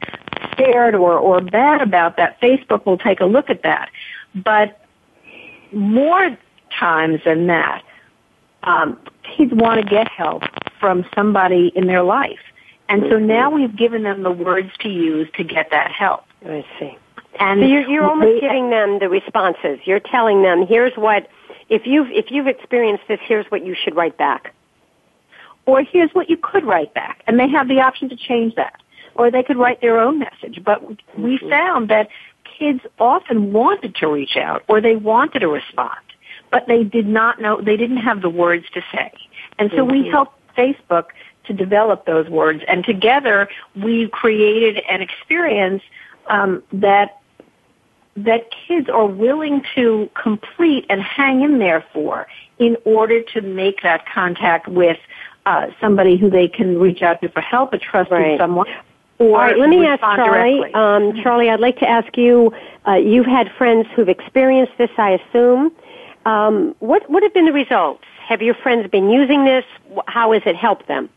scared 0.51 0.93
or, 0.93 1.17
or 1.17 1.41
bad 1.41 1.81
about 1.81 2.17
that, 2.17 2.39
Facebook 2.39 2.85
will 2.85 2.99
take 2.99 3.19
a 3.19 3.25
look 3.25 3.49
at 3.49 3.63
that. 3.63 3.89
But 4.35 4.79
more 5.73 6.37
times 6.77 7.21
than 7.25 7.47
that, 7.47 7.83
um, 8.63 8.99
kids 9.23 9.51
want 9.53 9.81
to 9.81 9.87
get 9.87 10.07
help 10.07 10.43
from 10.79 11.05
somebody 11.15 11.71
in 11.75 11.87
their 11.87 12.03
life. 12.03 12.39
And 12.89 13.03
so 13.09 13.17
now 13.17 13.49
we've 13.49 13.75
given 13.75 14.03
them 14.03 14.23
the 14.23 14.31
words 14.31 14.69
to 14.81 14.89
use 14.89 15.27
to 15.37 15.43
get 15.43 15.71
that 15.71 15.91
help. 15.91 16.25
I 16.45 16.65
see. 16.79 16.97
And 17.39 17.61
so 17.61 17.65
you're, 17.65 17.89
you're 17.89 18.05
almost 18.05 18.41
giving 18.41 18.69
them 18.69 18.99
the 18.99 19.09
responses. 19.09 19.79
You're 19.85 19.99
telling 19.99 20.43
them, 20.43 20.67
here's 20.67 20.93
what, 20.95 21.29
if 21.69 21.87
you've, 21.87 22.11
if 22.11 22.29
you've 22.29 22.47
experienced 22.47 23.05
this, 23.07 23.19
here's 23.23 23.45
what 23.47 23.65
you 23.65 23.75
should 23.75 23.95
write 23.95 24.17
back. 24.17 24.53
Or 25.65 25.81
here's 25.81 26.11
what 26.11 26.29
you 26.29 26.37
could 26.37 26.65
write 26.65 26.93
back. 26.93 27.23
And 27.25 27.39
they 27.39 27.47
have 27.49 27.67
the 27.67 27.79
option 27.79 28.09
to 28.09 28.15
change 28.15 28.55
that. 28.55 28.79
Or 29.15 29.31
they 29.31 29.43
could 29.43 29.57
write 29.57 29.81
their 29.81 29.99
own 29.99 30.19
message. 30.19 30.61
But 30.63 30.87
we 31.17 31.37
mm-hmm. 31.37 31.49
found 31.49 31.89
that 31.89 32.09
kids 32.43 32.81
often 33.00 33.53
wanted 33.53 33.95
to 33.95 34.07
reach 34.07 34.38
out 34.38 34.63
or 34.67 34.81
they 34.81 34.95
wanted 34.95 35.39
to 35.39 35.47
respond, 35.47 36.00
but 36.51 36.67
they 36.67 36.83
did 36.83 37.07
not 37.07 37.41
know, 37.41 37.62
they 37.62 37.77
didn't 37.77 37.97
have 37.97 38.21
the 38.21 38.29
words 38.29 38.65
to 38.73 38.81
say. 38.91 39.12
And 39.57 39.69
so 39.71 39.77
mm-hmm. 39.77 39.91
we 39.91 40.07
helped 40.09 40.38
Facebook 40.57 41.07
to 41.45 41.53
develop 41.53 42.05
those 42.05 42.29
words. 42.29 42.63
And 42.67 42.83
together 42.83 43.50
we 43.75 44.07
created 44.09 44.81
an 44.89 45.01
experience 45.01 45.83
um, 46.27 46.63
that 46.71 47.19
that 48.15 48.51
kids 48.67 48.89
are 48.89 49.07
willing 49.07 49.63
to 49.73 50.07
complete 50.13 50.85
and 50.88 51.01
hang 51.01 51.41
in 51.41 51.57
there 51.57 51.83
for 51.93 52.27
in 52.59 52.77
order 52.85 53.23
to 53.23 53.41
make 53.41 53.81
that 53.81 54.05
contact 54.05 54.67
with 54.67 55.00
uh, 55.45 55.67
somebody 55.81 56.15
who 56.15 56.29
they 56.29 56.47
can 56.47 56.79
reach 56.79 57.01
out 57.01 57.21
to 57.21 57.29
for 57.29 57.41
help, 57.41 57.73
a 57.73 57.77
trusted 57.79 58.13
right. 58.13 58.39
someone. 58.39 58.67
All 59.20 59.32
right, 59.32 59.58
let 59.58 59.70
me 59.70 59.86
ask 59.86 60.01
Charlie. 60.01 60.74
Um, 60.74 61.22
Charlie, 61.22 61.50
I'd 61.50 61.60
like 61.60 61.79
to 61.79 61.89
ask 61.89 62.17
you. 62.17 62.53
Uh, 62.88 62.96
you've 62.96 63.25
had 63.25 63.50
friends 63.58 63.88
who've 63.96 64.10
experienced 64.10 64.74
this, 64.77 64.89
I 64.98 65.12
assume. 65.12 65.72
Um, 66.25 66.75
what 66.79 67.10
what 67.10 67.24
have 67.24 67.34
been 67.34 67.46
the 67.46 67.53
results? 67.53 68.03
Have 68.27 68.41
your 68.41 68.55
friends 68.55 68.89
been 68.89 69.10
using 69.10 69.46
this? 69.46 69.65
How 70.08 70.32
has 70.34 70.41
it 70.46 70.55
helped 70.55 70.88
them? 70.88 71.10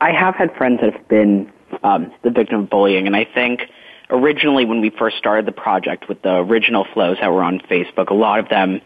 I 0.00 0.12
have 0.12 0.34
had 0.34 0.54
friends 0.56 0.80
that 0.80 0.94
have 0.94 1.08
been 1.08 1.52
um, 1.82 2.12
the 2.22 2.30
victim 2.30 2.60
of 2.60 2.70
bullying. 2.70 3.06
And 3.06 3.14
I 3.14 3.24
think 3.24 3.62
originally 4.08 4.64
when 4.64 4.80
we 4.80 4.90
first 4.90 5.18
started 5.18 5.46
the 5.46 5.52
project 5.52 6.08
with 6.08 6.22
the 6.22 6.36
original 6.36 6.86
flows 6.92 7.18
that 7.20 7.28
were 7.28 7.42
on 7.42 7.60
Facebook, 7.60 8.08
a 8.08 8.14
lot 8.14 8.38
of 8.38 8.48
them 8.48 8.80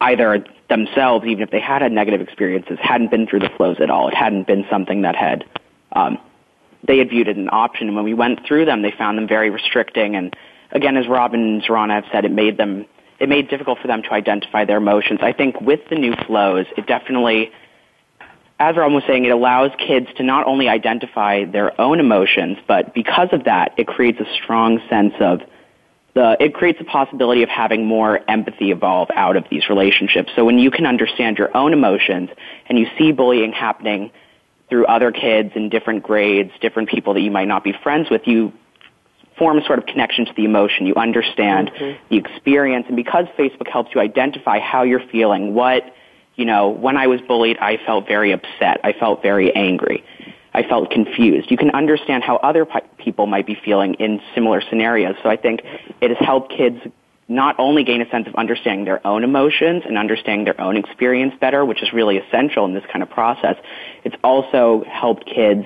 either 0.00 0.44
themselves, 0.72 1.26
even 1.26 1.42
if 1.42 1.50
they 1.50 1.60
had 1.60 1.82
had 1.82 1.92
negative 1.92 2.20
experiences, 2.20 2.78
hadn't 2.80 3.10
been 3.10 3.26
through 3.26 3.40
the 3.40 3.50
flows 3.56 3.76
at 3.80 3.90
all. 3.90 4.08
It 4.08 4.14
hadn't 4.14 4.46
been 4.46 4.64
something 4.70 5.02
that 5.02 5.14
had 5.14 5.44
um, 5.92 6.18
they 6.86 6.98
had 6.98 7.10
viewed 7.10 7.28
it 7.28 7.36
an 7.36 7.50
option. 7.52 7.88
And 7.88 7.96
when 7.96 8.04
we 8.04 8.14
went 8.14 8.46
through 8.46 8.64
them, 8.64 8.82
they 8.82 8.90
found 8.90 9.18
them 9.18 9.28
very 9.28 9.50
restricting. 9.50 10.16
And 10.16 10.34
again, 10.72 10.96
as 10.96 11.06
Robin 11.06 11.40
and 11.40 11.62
Zorana 11.62 11.94
have 11.94 12.04
said, 12.10 12.24
it 12.24 12.32
made 12.32 12.56
them 12.56 12.86
it 13.20 13.28
made 13.28 13.44
it 13.44 13.50
difficult 13.50 13.78
for 13.78 13.86
them 13.86 14.02
to 14.02 14.12
identify 14.12 14.64
their 14.64 14.78
emotions. 14.78 15.20
I 15.22 15.32
think 15.32 15.60
with 15.60 15.80
the 15.90 15.96
new 15.96 16.14
flows, 16.26 16.66
it 16.76 16.86
definitely 16.86 17.52
as 18.58 18.76
Robin 18.76 18.94
was 18.94 19.04
saying, 19.06 19.24
it 19.24 19.30
allows 19.30 19.72
kids 19.76 20.06
to 20.16 20.22
not 20.22 20.46
only 20.46 20.68
identify 20.68 21.44
their 21.44 21.78
own 21.80 21.98
emotions, 21.98 22.58
but 22.68 22.94
because 22.94 23.28
of 23.32 23.44
that, 23.44 23.74
it 23.76 23.88
creates 23.88 24.20
a 24.20 24.34
strong 24.34 24.80
sense 24.88 25.14
of 25.20 25.40
the, 26.14 26.36
it 26.40 26.54
creates 26.54 26.78
a 26.80 26.84
possibility 26.84 27.42
of 27.42 27.48
having 27.48 27.86
more 27.86 28.20
empathy 28.28 28.70
evolve 28.70 29.08
out 29.14 29.36
of 29.36 29.44
these 29.50 29.68
relationships. 29.68 30.30
So 30.36 30.44
when 30.44 30.58
you 30.58 30.70
can 30.70 30.86
understand 30.86 31.38
your 31.38 31.56
own 31.56 31.72
emotions 31.72 32.30
and 32.66 32.78
you 32.78 32.86
see 32.98 33.12
bullying 33.12 33.52
happening 33.52 34.10
through 34.68 34.86
other 34.86 35.10
kids 35.10 35.52
in 35.54 35.68
different 35.68 36.02
grades, 36.02 36.50
different 36.60 36.88
people 36.88 37.14
that 37.14 37.20
you 37.20 37.30
might 37.30 37.48
not 37.48 37.64
be 37.64 37.72
friends 37.82 38.10
with, 38.10 38.22
you 38.26 38.52
form 39.38 39.58
a 39.58 39.64
sort 39.64 39.78
of 39.78 39.86
connection 39.86 40.26
to 40.26 40.32
the 40.34 40.44
emotion. 40.44 40.86
You 40.86 40.94
understand 40.94 41.70
mm-hmm. 41.70 42.04
the 42.10 42.16
experience. 42.16 42.86
And 42.88 42.96
because 42.96 43.26
Facebook 43.38 43.68
helps 43.68 43.94
you 43.94 44.00
identify 44.00 44.58
how 44.58 44.82
you're 44.82 45.06
feeling, 45.10 45.54
what 45.54 45.94
you 46.36 46.44
know, 46.46 46.70
when 46.70 46.96
I 46.96 47.06
was 47.06 47.20
bullied, 47.20 47.58
I 47.58 47.78
felt 47.84 48.06
very 48.08 48.32
upset. 48.32 48.80
I 48.84 48.92
felt 48.92 49.22
very 49.22 49.54
angry. 49.54 50.04
I 50.54 50.62
felt 50.62 50.90
confused. 50.90 51.50
You 51.50 51.56
can 51.56 51.70
understand 51.70 52.22
how 52.24 52.36
other 52.36 52.66
people 52.98 53.26
might 53.26 53.46
be 53.46 53.56
feeling 53.64 53.94
in 53.94 54.20
similar 54.34 54.60
scenarios. 54.68 55.16
So 55.22 55.28
I 55.28 55.36
think 55.36 55.62
it 56.00 56.10
has 56.10 56.18
helped 56.18 56.52
kids 56.52 56.78
not 57.28 57.56
only 57.58 57.84
gain 57.84 58.02
a 58.02 58.10
sense 58.10 58.26
of 58.26 58.34
understanding 58.34 58.84
their 58.84 59.04
own 59.06 59.24
emotions 59.24 59.84
and 59.86 59.96
understanding 59.96 60.44
their 60.44 60.60
own 60.60 60.76
experience 60.76 61.34
better, 61.40 61.64
which 61.64 61.82
is 61.82 61.92
really 61.92 62.18
essential 62.18 62.64
in 62.66 62.74
this 62.74 62.84
kind 62.92 63.02
of 63.02 63.08
process, 63.08 63.56
it's 64.04 64.16
also 64.22 64.84
helped 64.86 65.24
kids 65.24 65.64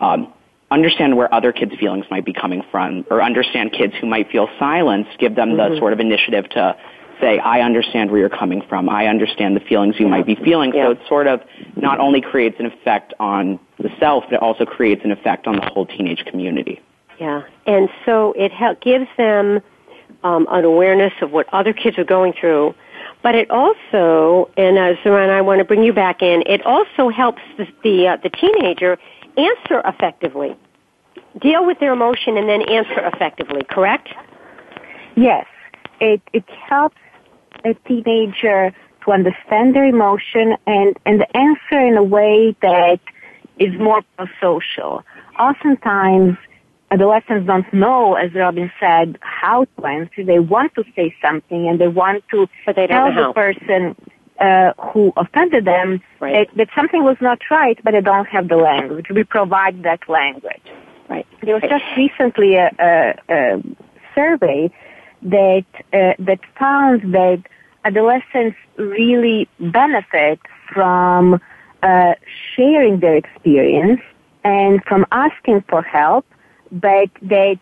um, 0.00 0.32
understand 0.70 1.16
where 1.16 1.32
other 1.32 1.52
kids' 1.52 1.72
feelings 1.78 2.04
might 2.10 2.24
be 2.24 2.32
coming 2.32 2.62
from, 2.70 3.04
or 3.10 3.22
understand 3.22 3.72
kids 3.72 3.94
who 4.00 4.06
might 4.06 4.30
feel 4.30 4.48
silenced, 4.58 5.10
give 5.18 5.34
them 5.34 5.50
mm-hmm. 5.50 5.74
the 5.74 5.78
sort 5.78 5.92
of 5.92 6.00
initiative 6.00 6.48
to 6.50 6.76
say, 7.20 7.38
I 7.38 7.60
understand 7.60 8.10
where 8.10 8.20
you're 8.20 8.28
coming 8.28 8.62
from. 8.68 8.88
I 8.88 9.06
understand 9.06 9.56
the 9.56 9.60
feelings 9.60 9.96
you 9.98 10.08
might 10.08 10.26
be 10.26 10.34
feeling. 10.36 10.72
Yeah. 10.74 10.86
So 10.86 10.90
it 10.92 10.98
sort 11.08 11.26
of 11.26 11.40
not 11.76 12.00
only 12.00 12.20
creates 12.20 12.56
an 12.58 12.66
effect 12.66 13.14
on 13.18 13.58
the 13.78 13.90
self, 13.98 14.24
but 14.24 14.34
it 14.34 14.42
also 14.42 14.64
creates 14.64 15.02
an 15.04 15.12
effect 15.12 15.46
on 15.46 15.56
the 15.56 15.62
whole 15.62 15.86
teenage 15.86 16.24
community. 16.26 16.80
Yeah. 17.20 17.42
And 17.66 17.88
so 18.04 18.34
it 18.36 18.52
gives 18.80 19.08
them 19.16 19.60
um, 20.22 20.46
an 20.50 20.64
awareness 20.64 21.12
of 21.20 21.32
what 21.32 21.52
other 21.52 21.72
kids 21.72 21.98
are 21.98 22.04
going 22.04 22.32
through. 22.32 22.74
But 23.22 23.34
it 23.34 23.50
also, 23.50 24.50
and 24.56 24.78
uh, 24.78 24.94
Zoran, 25.02 25.30
I 25.30 25.40
want 25.40 25.58
to 25.58 25.64
bring 25.64 25.82
you 25.82 25.92
back 25.92 26.22
in, 26.22 26.42
it 26.46 26.64
also 26.64 27.08
helps 27.08 27.42
the, 27.56 27.66
the, 27.82 28.08
uh, 28.08 28.16
the 28.22 28.30
teenager 28.30 28.98
answer 29.36 29.82
effectively. 29.84 30.56
Deal 31.40 31.66
with 31.66 31.78
their 31.80 31.92
emotion 31.92 32.36
and 32.36 32.48
then 32.48 32.62
answer 32.62 33.06
effectively, 33.12 33.62
correct? 33.68 34.08
Yes. 35.16 35.46
It, 36.00 36.22
it 36.32 36.48
helps 36.48 36.96
a 37.64 37.74
teenager 37.86 38.72
to 39.04 39.12
understand 39.12 39.74
their 39.74 39.84
emotion 39.84 40.56
and, 40.66 40.96
and 41.06 41.24
answer 41.34 41.80
in 41.80 41.96
a 41.96 42.02
way 42.02 42.56
that 42.62 43.00
is 43.58 43.72
more 43.78 44.02
social. 44.40 45.02
Oftentimes, 45.38 46.36
adolescents 46.90 47.46
don't 47.46 47.72
know, 47.72 48.14
as 48.14 48.34
Robin 48.34 48.70
said, 48.80 49.18
how 49.20 49.64
to 49.64 49.86
answer. 49.86 50.24
They 50.24 50.38
want 50.38 50.74
to 50.74 50.84
say 50.96 51.14
something 51.22 51.68
and 51.68 51.80
they 51.80 51.88
want 51.88 52.24
to 52.30 52.48
but 52.66 52.76
they 52.76 52.86
tell 52.86 53.12
the 53.14 53.32
person 53.32 53.96
uh, 54.40 54.72
who 54.92 55.12
offended 55.16 55.64
them 55.64 56.00
right. 56.20 56.48
that, 56.48 56.56
that, 56.56 56.68
something 56.74 57.02
was 57.02 57.16
not 57.20 57.38
right, 57.50 57.78
but 57.82 57.92
they 57.92 58.00
don't 58.00 58.26
have 58.26 58.48
the 58.48 58.56
language. 58.56 59.06
We 59.10 59.24
provide 59.24 59.82
that 59.82 60.08
language. 60.08 60.62
Right. 61.08 61.26
There 61.42 61.54
was 61.54 61.62
right. 61.62 61.70
just 61.70 61.84
recently 61.96 62.54
a, 62.54 62.70
a, 62.78 63.14
a 63.28 63.62
survey 64.14 64.70
that 65.22 65.66
uh, 65.92 66.14
that 66.18 66.40
found 66.58 67.14
that 67.14 67.42
adolescents 67.84 68.56
really 68.76 69.48
benefit 69.58 70.40
from 70.72 71.40
uh, 71.82 72.14
sharing 72.54 73.00
their 73.00 73.16
experience 73.16 74.00
and 74.44 74.82
from 74.84 75.06
asking 75.10 75.64
for 75.68 75.82
help, 75.82 76.26
but 76.70 77.10
that 77.22 77.58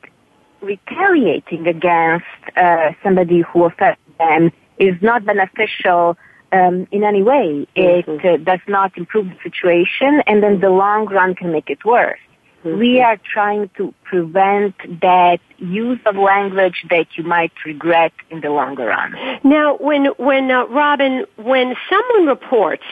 retaliating 0.60 1.66
against 1.66 2.26
uh, 2.56 2.92
somebody 3.02 3.42
who 3.42 3.64
offended 3.64 3.98
them 4.18 4.52
is 4.78 4.94
not 5.02 5.24
beneficial 5.24 6.16
um, 6.52 6.86
in 6.90 7.04
any 7.04 7.22
way. 7.22 7.66
Mm-hmm. 7.76 8.26
It 8.26 8.26
uh, 8.26 8.36
does 8.38 8.60
not 8.68 8.96
improve 8.96 9.28
the 9.28 9.36
situation, 9.42 10.22
and 10.26 10.42
in 10.44 10.60
the 10.60 10.70
long 10.70 11.06
run 11.06 11.34
can 11.34 11.52
make 11.52 11.70
it 11.70 11.84
worse. 11.84 12.18
Mm-hmm. 12.66 12.78
We 12.80 13.00
are 13.00 13.18
trying 13.32 13.70
to 13.76 13.94
prevent 14.02 14.74
that 15.00 15.38
use 15.58 16.00
of 16.04 16.16
language 16.16 16.84
that 16.90 17.06
you 17.16 17.22
might 17.22 17.52
regret 17.64 18.12
in 18.30 18.40
the 18.40 18.50
longer 18.50 18.86
run. 18.86 19.14
Now, 19.44 19.76
when 19.76 20.06
when 20.18 20.50
uh, 20.50 20.66
Robin, 20.66 21.26
when 21.36 21.76
someone 21.88 22.26
reports, 22.26 22.82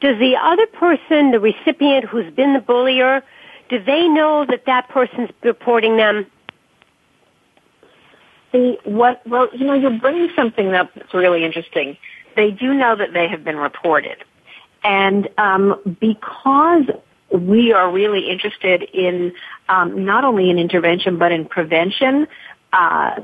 does 0.00 0.18
the 0.18 0.36
other 0.36 0.66
person, 0.66 1.30
the 1.30 1.38
recipient 1.38 2.04
who's 2.04 2.32
been 2.34 2.52
the 2.52 2.60
bullier, 2.60 3.22
do 3.68 3.82
they 3.82 4.08
know 4.08 4.44
that 4.48 4.66
that 4.66 4.88
person's 4.88 5.30
reporting 5.42 5.96
them? 5.96 6.26
The 8.52 8.78
what? 8.84 9.24
Well, 9.26 9.48
you 9.52 9.66
know, 9.66 9.74
you're 9.74 9.98
bringing 10.00 10.30
something 10.34 10.74
up 10.74 10.90
that's 10.94 11.14
really 11.14 11.44
interesting. 11.44 11.96
They 12.34 12.50
do 12.50 12.74
know 12.74 12.96
that 12.96 13.12
they 13.12 13.28
have 13.28 13.44
been 13.44 13.56
reported, 13.56 14.24
and 14.82 15.28
um, 15.38 15.96
because 16.00 16.84
we 17.32 17.72
are 17.72 17.90
really 17.90 18.30
interested 18.30 18.82
in 18.92 19.32
um, 19.68 20.04
not 20.04 20.24
only 20.24 20.50
in 20.50 20.58
intervention 20.58 21.18
but 21.18 21.32
in 21.32 21.44
prevention. 21.44 22.26
Uh, 22.72 23.20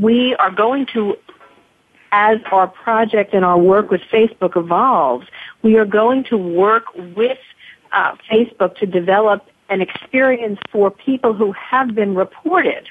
we 0.00 0.34
are 0.36 0.50
going 0.50 0.86
to, 0.86 1.16
as 2.12 2.38
our 2.52 2.68
project 2.68 3.34
and 3.34 3.44
our 3.44 3.58
work 3.58 3.90
with 3.90 4.00
Facebook 4.12 4.56
evolves, 4.56 5.26
we 5.62 5.76
are 5.76 5.84
going 5.84 6.24
to 6.24 6.36
work 6.36 6.84
with 7.16 7.38
uh, 7.92 8.14
Facebook 8.30 8.76
to 8.76 8.86
develop 8.86 9.46
an 9.68 9.80
experience 9.80 10.58
for 10.70 10.90
people 10.90 11.32
who 11.32 11.52
have 11.52 11.94
been 11.94 12.14
reported 12.14 12.88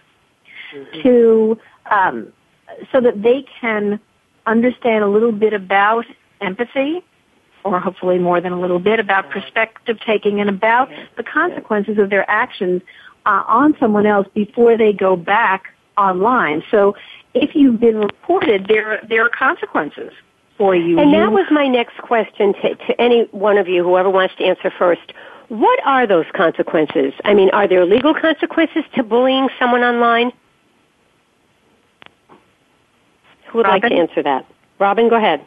mm-hmm. 0.74 1.02
to 1.02 1.58
um, 1.90 2.34
so 2.92 3.00
that 3.00 3.22
they 3.22 3.46
can 3.60 4.00
understand 4.46 5.04
a 5.04 5.08
little 5.08 5.32
bit 5.32 5.54
about 5.54 6.06
empathy 6.42 7.04
or 7.64 7.80
hopefully 7.80 8.18
more 8.20 8.42
than 8.42 8.52
a 8.52 8.60
little 8.60 8.80
bit 8.80 9.00
about 9.00 9.30
perspective 9.30 10.00
taking 10.06 10.40
and 10.40 10.50
about 10.50 10.90
the 11.18 11.24
consequences 11.24 11.98
of 11.98 12.10
their 12.10 12.30
actions 12.30 12.82
uh, 13.26 13.44
on 13.48 13.76
someone 13.80 14.06
else 14.06 14.28
before 14.34 14.78
they 14.78 14.94
go 14.94 15.16
back 15.16 15.74
online. 15.98 16.64
So 16.72 16.96
if 17.34 17.56
you've 17.56 17.80
been 17.80 17.98
reported, 17.98 18.68
there 18.68 19.02
there 19.08 19.24
are 19.24 19.30
consequences 19.30 20.12
for 20.58 20.76
you. 20.76 21.00
And 21.00 21.14
that 21.14 21.32
was 21.32 21.46
my 21.52 21.68
next 21.68 21.98
question 22.00 22.54
to, 22.62 22.76
to 22.76 23.02
any 23.02 23.24
one 23.32 23.58
of 23.58 23.68
you, 23.68 23.84
whoever 23.84 24.10
wants 24.10 24.36
to 24.36 24.44
answer 24.44 24.72
first. 24.78 25.14
What 25.50 25.80
are 25.86 26.08
those 26.08 26.26
consequences? 26.34 27.14
I 27.26 27.34
mean, 27.34 27.50
are 27.50 27.68
there 27.68 27.86
legal 27.86 28.14
consequences 28.14 28.84
to 28.96 29.04
bullying 29.04 29.50
someone 29.60 29.82
online? 29.82 30.32
Who 33.48 33.58
would 33.58 33.66
Robin? 33.66 33.82
like 33.82 33.92
to 33.92 33.98
answer 33.98 34.24
that? 34.24 34.46
Robin, 34.80 35.10
go 35.10 35.18
ahead 35.18 35.46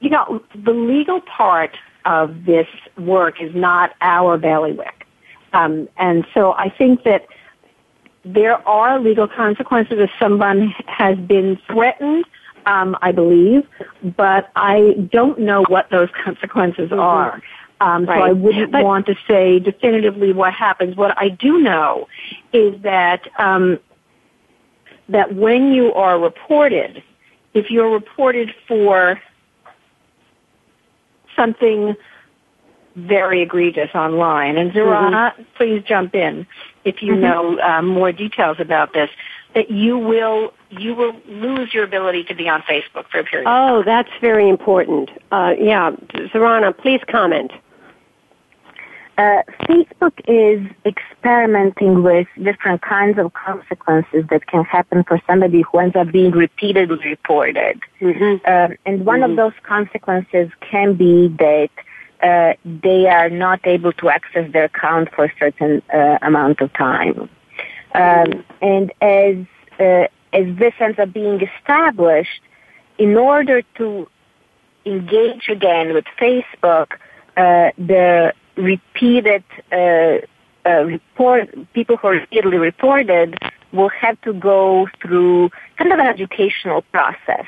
you 0.00 0.10
know, 0.10 0.42
the 0.54 0.72
legal 0.72 1.20
part 1.20 1.76
of 2.04 2.44
this 2.44 2.66
work 2.96 3.40
is 3.40 3.54
not 3.54 3.94
our 4.00 4.38
bailiwick. 4.38 5.06
Um, 5.52 5.88
and 5.96 6.26
so 6.32 6.52
I 6.52 6.70
think 6.70 7.04
that 7.04 7.26
there 8.24 8.66
are 8.68 8.98
legal 9.00 9.28
consequences 9.28 9.98
if 9.98 10.10
someone 10.18 10.74
has 10.86 11.18
been 11.18 11.58
threatened, 11.66 12.24
um, 12.66 12.96
I 13.02 13.12
believe, 13.12 13.66
but 14.16 14.50
I 14.56 15.08
don't 15.10 15.40
know 15.40 15.64
what 15.68 15.90
those 15.90 16.08
consequences 16.24 16.90
mm-hmm. 16.90 17.00
are. 17.00 17.42
Um, 17.80 18.04
right. 18.04 18.18
So 18.18 18.22
I 18.24 18.32
wouldn't 18.32 18.72
but, 18.72 18.84
want 18.84 19.06
to 19.06 19.16
say 19.26 19.58
definitively 19.58 20.32
what 20.34 20.52
happens. 20.52 20.96
What 20.96 21.16
I 21.18 21.30
do 21.30 21.58
know 21.58 22.08
is 22.52 22.80
that 22.82 23.26
um, 23.38 23.78
that 25.08 25.34
when 25.34 25.72
you 25.72 25.92
are 25.94 26.18
reported, 26.18 27.02
if 27.54 27.70
you're 27.70 27.90
reported 27.90 28.54
for 28.68 29.20
something 31.40 31.96
very 32.96 33.42
egregious 33.42 33.90
online. 33.94 34.56
And 34.56 34.72
Zorana, 34.72 35.32
mm-hmm. 35.32 35.42
please 35.56 35.82
jump 35.86 36.14
in 36.14 36.46
if 36.84 37.02
you 37.02 37.12
mm-hmm. 37.12 37.22
know 37.22 37.60
um, 37.60 37.86
more 37.86 38.12
details 38.12 38.58
about 38.58 38.92
this. 38.92 39.10
That 39.54 39.70
you 39.70 39.98
will 39.98 40.52
you 40.70 40.94
will 40.94 41.14
lose 41.26 41.74
your 41.74 41.82
ability 41.82 42.24
to 42.24 42.34
be 42.36 42.48
on 42.48 42.62
Facebook 42.62 43.08
for 43.10 43.18
a 43.18 43.24
period. 43.24 43.48
Oh, 43.48 43.82
that's 43.84 44.10
very 44.20 44.48
important. 44.48 45.10
Uh, 45.32 45.54
yeah, 45.58 45.90
Zorana, 46.32 46.76
please 46.76 47.00
comment. 47.10 47.50
Uh, 49.18 49.42
Facebook 49.62 50.12
is 50.26 50.66
experimenting 50.86 52.02
with 52.02 52.26
different 52.42 52.80
kinds 52.80 53.18
of 53.18 53.32
consequences 53.34 54.24
that 54.30 54.46
can 54.46 54.64
happen 54.64 55.04
for 55.04 55.20
somebody 55.26 55.62
who 55.62 55.78
ends 55.78 55.94
up 55.94 56.10
being 56.10 56.30
repeatedly 56.30 56.98
reported. 57.04 57.80
Mm-hmm. 58.00 58.36
Uh, 58.46 58.74
and 58.86 59.04
one 59.04 59.20
mm-hmm. 59.20 59.32
of 59.32 59.36
those 59.36 59.52
consequences 59.62 60.50
can 60.60 60.94
be 60.94 61.28
that 61.38 61.70
uh, 62.22 62.54
they 62.64 63.06
are 63.08 63.30
not 63.30 63.60
able 63.64 63.92
to 63.92 64.08
access 64.08 64.50
their 64.52 64.64
account 64.64 65.08
for 65.14 65.24
a 65.24 65.32
certain 65.38 65.82
uh, 65.92 66.18
amount 66.22 66.60
of 66.60 66.72
time. 66.72 67.28
Um, 67.94 68.44
and 68.62 68.92
as 69.00 69.36
uh, 69.78 70.06
as 70.32 70.56
this 70.56 70.74
ends 70.78 70.98
up 70.98 71.12
being 71.12 71.40
established, 71.40 72.40
in 72.98 73.16
order 73.16 73.62
to 73.76 74.08
engage 74.84 75.48
again 75.48 75.92
with 75.92 76.04
Facebook, 76.20 76.92
uh, 77.36 77.70
the 77.78 78.32
repeated 78.60 79.44
uh, 79.72 80.18
uh, 80.66 80.84
report, 80.84 81.48
people 81.72 81.96
who 81.96 82.08
are 82.08 82.12
repeatedly 82.12 82.58
reported 82.58 83.38
will 83.72 83.88
have 83.88 84.20
to 84.22 84.32
go 84.32 84.88
through 85.00 85.50
kind 85.76 85.92
of 85.92 85.98
an 85.98 86.06
educational 86.06 86.82
process 86.82 87.46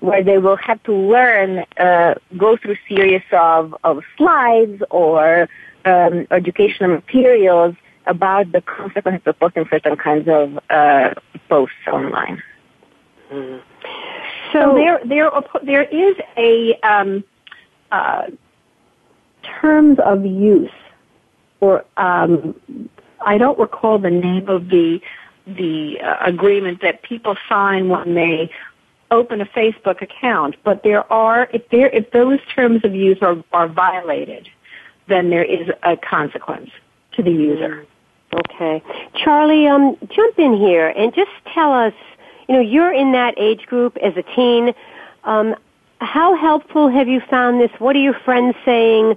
where 0.00 0.22
they 0.22 0.38
will 0.38 0.56
have 0.56 0.82
to 0.82 0.94
learn, 0.94 1.64
uh, 1.78 2.14
go 2.36 2.56
through 2.56 2.76
series 2.88 3.22
of, 3.32 3.74
of 3.84 4.02
slides 4.16 4.82
or 4.90 5.48
um, 5.84 6.26
educational 6.30 6.90
materials 6.90 7.74
about 8.06 8.50
the 8.52 8.62
consequences 8.62 9.22
of 9.26 9.38
posting 9.38 9.64
certain 9.70 9.96
kinds 9.96 10.26
of 10.28 10.58
uh, 10.70 11.10
posts 11.48 11.76
online. 11.86 12.42
Mm-hmm. 13.30 13.58
So, 14.52 14.60
so, 14.60 14.74
there, 14.74 15.00
there, 15.04 15.30
there 15.62 15.82
is 15.84 16.16
a 16.36 16.74
um, 16.82 17.22
uh, 17.92 18.22
terms 19.60 19.98
of 20.04 20.24
use, 20.24 20.70
or 21.60 21.84
um, 21.96 22.58
I 23.24 23.38
don't 23.38 23.58
recall 23.58 23.98
the 23.98 24.10
name 24.10 24.48
of 24.48 24.68
the 24.68 25.00
the 25.46 26.00
uh, 26.00 26.16
agreement 26.22 26.80
that 26.82 27.02
people 27.02 27.36
sign 27.48 27.88
when 27.88 28.14
they 28.14 28.50
open 29.10 29.40
a 29.40 29.46
Facebook 29.46 30.00
account, 30.02 30.56
but 30.64 30.82
there 30.82 31.10
are 31.12 31.48
if 31.52 31.68
there 31.70 31.88
if 31.88 32.10
those 32.12 32.38
terms 32.54 32.84
of 32.84 32.94
use 32.94 33.18
are 33.20 33.42
are 33.52 33.68
violated, 33.68 34.48
then 35.08 35.30
there 35.30 35.44
is 35.44 35.68
a 35.82 35.96
consequence 35.96 36.70
to 37.12 37.22
the 37.22 37.30
user. 37.30 37.86
Okay, 38.32 38.82
Charlie, 39.24 39.66
um, 39.66 39.96
jump 40.14 40.38
in 40.38 40.54
here 40.54 40.88
and 40.88 41.14
just 41.14 41.32
tell 41.52 41.72
us. 41.72 41.94
You 42.48 42.56
know, 42.56 42.62
you're 42.62 42.92
in 42.92 43.12
that 43.12 43.34
age 43.36 43.66
group 43.66 43.96
as 43.98 44.12
a 44.16 44.24
teen. 44.34 44.74
Um, 45.22 45.54
how 46.00 46.34
helpful 46.34 46.88
have 46.88 47.06
you 47.06 47.20
found 47.30 47.60
this? 47.60 47.70
What 47.78 47.94
are 47.94 48.00
your 48.00 48.18
friends 48.24 48.56
saying? 48.64 49.16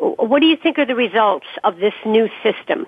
What 0.00 0.40
do 0.40 0.46
you 0.46 0.56
think 0.56 0.78
are 0.78 0.86
the 0.86 0.94
results 0.94 1.46
of 1.62 1.76
this 1.76 1.94
new 2.06 2.28
system? 2.42 2.86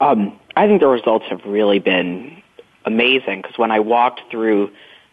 Um, 0.00 0.38
I 0.56 0.66
think 0.66 0.80
the 0.80 0.86
results 0.86 1.26
have 1.30 1.44
really 1.44 1.80
been 1.80 2.42
amazing 2.84 3.42
because 3.42 3.58
when 3.58 3.72
I 3.72 3.80
walked 3.80 4.20
through 4.30 4.70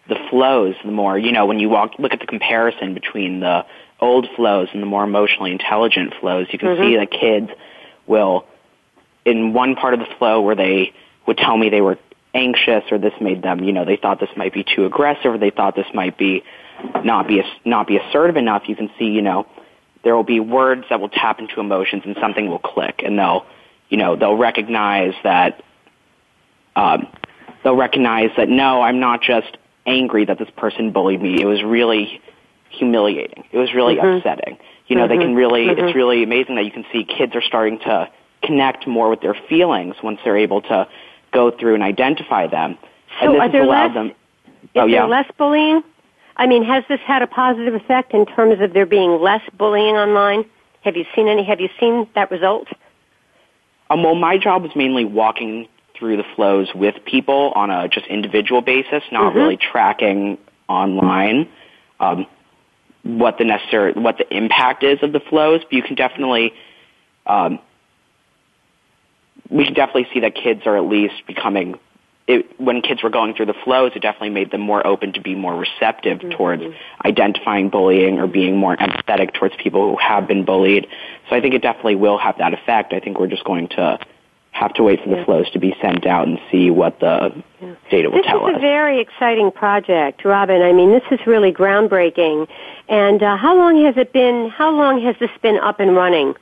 the 0.08 0.18
flows, 0.30 0.76
the 0.84 0.92
more 0.92 1.18
you 1.18 1.32
know, 1.32 1.48
when 1.48 1.60
you 1.60 1.70
walk, 1.70 1.94
look 1.98 2.14
at 2.14 2.20
the 2.20 2.28
comparison 2.28 2.94
between 2.94 3.40
the 3.40 3.66
old 4.00 4.28
flows 4.36 4.68
and 4.74 4.82
the 4.82 4.86
more 4.88 5.04
emotionally 5.04 5.52
intelligent 5.52 6.14
flows, 6.20 6.48
you 6.52 6.60
can 6.60 6.70
mm-hmm. 6.70 6.84
see 6.84 6.96
that 6.98 7.10
kids 7.10 7.50
will, 8.06 8.46
in 9.26 9.54
one 9.54 9.76
part 9.76 9.96
of 9.96 10.00
the 10.00 10.08
flow 10.20 10.42
where 10.42 10.56
they 10.56 10.94
would 11.26 11.38
tell 11.38 11.58
me 11.58 11.70
they 11.70 11.82
were 11.82 11.98
anxious 12.36 12.84
or 12.92 13.00
this 13.00 13.14
made 13.20 13.42
them, 13.42 13.64
you 13.64 13.74
know, 13.74 13.86
they 13.86 13.96
thought 13.96 14.20
this 14.20 14.30
might 14.36 14.54
be 14.54 14.64
too 14.64 14.86
aggressive 14.86 15.34
or 15.34 15.38
they 15.40 15.50
thought 15.50 15.76
this 15.76 15.88
might 15.94 16.18
be 16.18 16.44
not 17.04 17.28
be 17.28 17.42
not 17.64 17.88
be 17.88 17.98
assertive 17.98 18.36
enough. 18.36 18.64
You 18.68 18.76
can 18.76 18.92
see, 19.00 19.06
you 19.06 19.22
know, 19.22 19.48
there 20.06 20.16
will 20.16 20.24
be 20.24 20.40
words 20.40 20.86
that 20.90 21.02
will 21.02 21.10
tap 21.10 21.40
into 21.40 21.60
emotions 21.60 22.04
and 22.06 22.16
something 22.22 22.48
will 22.48 22.60
click 22.60 23.02
and 23.04 23.18
they'll, 23.18 23.46
you 23.90 23.98
know, 23.98 24.16
they'll 24.16 24.38
recognize 24.38 25.14
that, 25.24 25.64
um, 26.76 27.08
they'll 27.64 27.76
recognize 27.76 28.30
that 28.38 28.48
no, 28.48 28.82
I'm 28.82 29.00
not 29.00 29.24
just 29.24 29.58
angry 29.86 30.26
that 30.26 30.38
this 30.38 30.50
person 30.56 30.92
bullied 30.92 31.22
me. 31.22 31.42
It 31.42 31.46
was 31.46 31.64
really 31.64 32.22
humiliating. 32.70 33.46
It 33.52 33.58
was 33.58 33.74
really 33.74 33.96
mm-hmm. 33.96 34.18
upsetting. 34.18 34.60
You 34.88 34.96
know, 34.96 35.08
mm-hmm. 35.08 35.20
they 35.20 35.26
can 35.26 35.36
really, 35.36 35.66
mm-hmm. 35.66 35.86
it's 35.86 35.96
really 35.96 36.22
amazing 36.22 36.56
that 36.56 36.66
you 36.66 36.72
can 36.72 36.86
see 36.94 37.04
kids 37.04 37.36
are 37.36 37.42
starting 37.42 37.80
to 37.80 38.08
connect 38.44 38.86
more 38.86 39.10
with 39.10 39.22
their 39.22 39.36
feelings 39.50 39.96
once 40.04 40.20
they're 40.24 40.38
able 40.38 40.62
to 40.62 40.88
go 41.34 41.50
through 41.50 41.74
and 41.74 41.82
identify 41.82 42.46
them. 42.46 42.78
So 43.20 43.26
and 43.26 43.34
this 43.34 43.42
are 43.42 43.52
there 43.52 43.66
less, 43.66 43.94
them, 43.96 44.08
is 44.10 44.14
oh, 44.76 44.86
yeah. 44.86 45.00
there 45.00 45.08
less 45.08 45.32
bullying? 45.36 45.82
I 46.38 46.48
mean, 46.48 46.64
has 46.64 46.84
this 46.90 47.00
had 47.06 47.22
a 47.22 47.28
positive 47.28 47.74
effect 47.74 48.14
in 48.14 48.26
terms 48.26 48.60
of 48.62 48.74
there 48.74 48.86
being 48.86 49.22
less 49.22 49.42
bullying 49.58 49.96
online? 49.96 50.46
Have 50.82 50.96
you 50.98 51.06
seen 51.16 51.28
any? 51.28 51.44
Have 51.46 51.60
you 51.60 51.70
seen 51.80 52.08
that 52.16 52.30
result? 52.30 52.68
Um, 53.90 54.04
well, 54.04 54.16
my 54.16 54.38
job 54.38 54.64
was 54.64 54.72
mainly 54.76 55.06
walking 55.06 55.68
through 55.98 56.18
the 56.18 56.26
flows 56.36 56.68
with 56.76 56.96
people 57.06 57.54
on 57.56 57.70
a 57.70 57.88
just 57.88 58.06
individual 58.08 58.62
basis, 58.62 59.04
not 59.12 59.30
mm-hmm. 59.30 59.38
really 59.38 59.58
tracking 59.58 60.38
online 60.68 61.48
um, 62.00 62.26
what 63.04 63.38
the 63.38 63.46
necessary 63.46 63.94
what 63.94 64.18
the 64.18 64.36
impact 64.36 64.84
is 64.84 65.00
of 65.04 65.14
the 65.14 65.20
flows. 65.20 65.62
But 65.64 65.74
you 65.74 65.84
can 65.84 65.96
definitely 65.96 66.54
um, 67.26 67.60
we 69.50 69.66
can 69.66 69.74
definitely 69.74 70.08
see 70.14 70.22
that 70.22 70.36
kids 70.36 70.62
are 70.66 70.76
at 70.76 70.84
least 70.84 71.16
becoming 71.28 71.80
it, 72.28 72.60
when 72.60 72.82
kids 72.82 73.04
were 73.04 73.10
going 73.10 73.36
through 73.36 73.46
the 73.46 73.56
flows, 73.64 73.92
it 73.96 74.02
definitely 74.02 74.32
made 74.32 74.52
them 74.52 74.62
more 74.62 74.86
open 74.86 75.14
to 75.14 75.22
be 75.22 75.36
more 75.36 75.56
receptive 75.56 76.20
mm-hmm. 76.20 76.32
towards 76.32 76.64
identifying 77.06 77.70
bullying 77.70 78.20
or 78.20 78.28
being 78.28 78.58
more 78.58 78.76
empathetic 78.78 79.34
towards 79.34 79.56
people 79.58 79.92
who 79.92 79.98
have 79.98 80.28
been 80.28 80.44
bullied. 80.44 80.88
So 81.30 81.36
I 81.36 81.42
think 81.42 81.54
it 81.54 81.62
definitely 81.62 81.96
will 81.96 82.18
have 82.18 82.38
that 82.40 82.54
effect. 82.54 82.94
I 82.94 83.00
think 83.00 83.20
we're 83.20 83.28
just 83.28 83.44
going 83.44 83.68
to 83.70 84.00
have 84.52 84.74
to 84.74 84.84
wait 84.84 85.04
for 85.04 85.10
the 85.10 85.18
yeah. 85.18 85.26
flows 85.26 85.52
to 85.52 85.60
be 85.60 85.76
sent 85.82 86.08
out 86.08 86.28
and 86.28 86.40
see 86.50 86.72
what 86.72 87.00
the 87.00 87.44
yeah. 87.62 87.76
data 87.92 88.10
will 88.10 88.18
this 88.18 88.26
tell 88.26 88.46
us. 88.46 88.54
This 88.54 88.56
is 88.56 88.58
a 88.58 88.62
very 88.62 89.02
exciting 89.02 89.52
project, 89.52 90.24
Robin. 90.24 90.62
I 90.62 90.72
mean, 90.72 90.92
this 90.92 91.04
is 91.12 91.20
really 91.28 91.52
groundbreaking. 91.52 92.48
And 92.88 93.22
uh, 93.22 93.36
how 93.38 93.56
long 93.56 93.84
has 93.86 93.98
it 93.98 94.14
been? 94.14 94.50
How 94.50 94.72
long 94.72 95.02
has 95.04 95.16
this 95.20 95.30
been 95.42 95.58
up 95.58 95.80
and 95.80 95.96
running? 95.96 96.36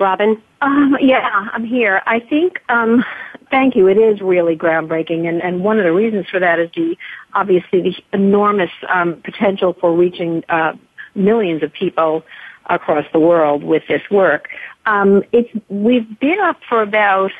Robin? 0.00 0.42
Um, 0.62 0.96
yeah, 1.00 1.48
I'm 1.52 1.64
here. 1.64 2.02
I 2.06 2.20
think, 2.20 2.60
um, 2.68 3.04
thank 3.50 3.76
you. 3.76 3.88
It 3.88 3.98
is 3.98 4.20
really 4.20 4.56
groundbreaking, 4.56 5.28
and, 5.28 5.42
and 5.42 5.62
one 5.62 5.78
of 5.78 5.84
the 5.84 5.92
reasons 5.92 6.26
for 6.28 6.40
that 6.40 6.58
is 6.58 6.70
the 6.74 6.96
obviously 7.34 7.82
the 7.82 7.94
enormous 8.12 8.70
um, 8.88 9.20
potential 9.24 9.76
for 9.80 9.94
reaching 9.94 10.44
uh, 10.48 10.72
millions 11.14 11.62
of 11.62 11.72
people 11.72 12.24
across 12.66 13.04
the 13.12 13.20
world 13.20 13.64
with 13.64 13.82
this 13.88 14.02
work. 14.10 14.48
Um, 14.86 15.22
it's 15.32 15.50
we've 15.68 16.18
been 16.20 16.38
up 16.40 16.58
for 16.68 16.82
about 16.82 17.32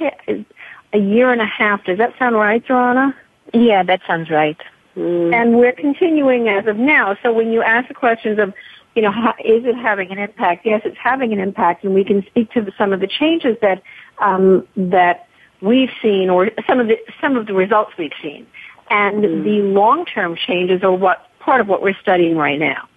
a 0.00 0.98
year 0.98 1.32
and 1.32 1.40
a 1.40 1.46
half. 1.46 1.84
Does 1.84 1.98
that 1.98 2.14
sound 2.18 2.36
right, 2.36 2.64
Zorana? 2.66 3.14
Yeah, 3.52 3.82
that 3.82 4.00
sounds 4.06 4.30
right. 4.30 4.58
Mm. 4.96 5.34
And 5.34 5.56
we're 5.58 5.72
continuing 5.72 6.48
as 6.48 6.66
of 6.66 6.76
now. 6.76 7.16
So 7.22 7.32
when 7.32 7.52
you 7.52 7.62
ask 7.62 7.88
the 7.88 7.94
questions 7.94 8.38
of 8.38 8.54
you 8.94 9.02
know, 9.02 9.12
how, 9.12 9.34
is 9.44 9.62
it 9.66 9.76
having 9.76 10.10
an 10.10 10.18
impact? 10.18 10.64
Yes, 10.64 10.80
it's 10.86 10.96
having 10.96 11.32
an 11.34 11.38
impact, 11.38 11.84
and 11.84 11.94
we 11.94 12.02
can 12.02 12.24
speak 12.26 12.50
to 12.52 12.62
the, 12.62 12.72
some 12.78 12.94
of 12.94 13.00
the 13.00 13.06
changes 13.06 13.56
that 13.60 13.82
um, 14.18 14.66
that 14.74 15.28
we've 15.60 15.90
seen, 16.02 16.30
or 16.30 16.50
some 16.66 16.80
of 16.80 16.88
the 16.88 16.98
some 17.20 17.36
of 17.36 17.46
the 17.46 17.54
results 17.54 17.92
we've 17.98 18.12
seen, 18.22 18.46
and 18.90 19.24
mm. 19.24 19.44
the 19.44 19.62
long 19.62 20.04
term 20.04 20.36
changes 20.36 20.82
are 20.82 20.92
what 20.92 21.26
part 21.40 21.60
of 21.60 21.68
what 21.68 21.82
we're 21.82 21.98
studying 22.00 22.36
right 22.36 22.58
now. 22.58 22.88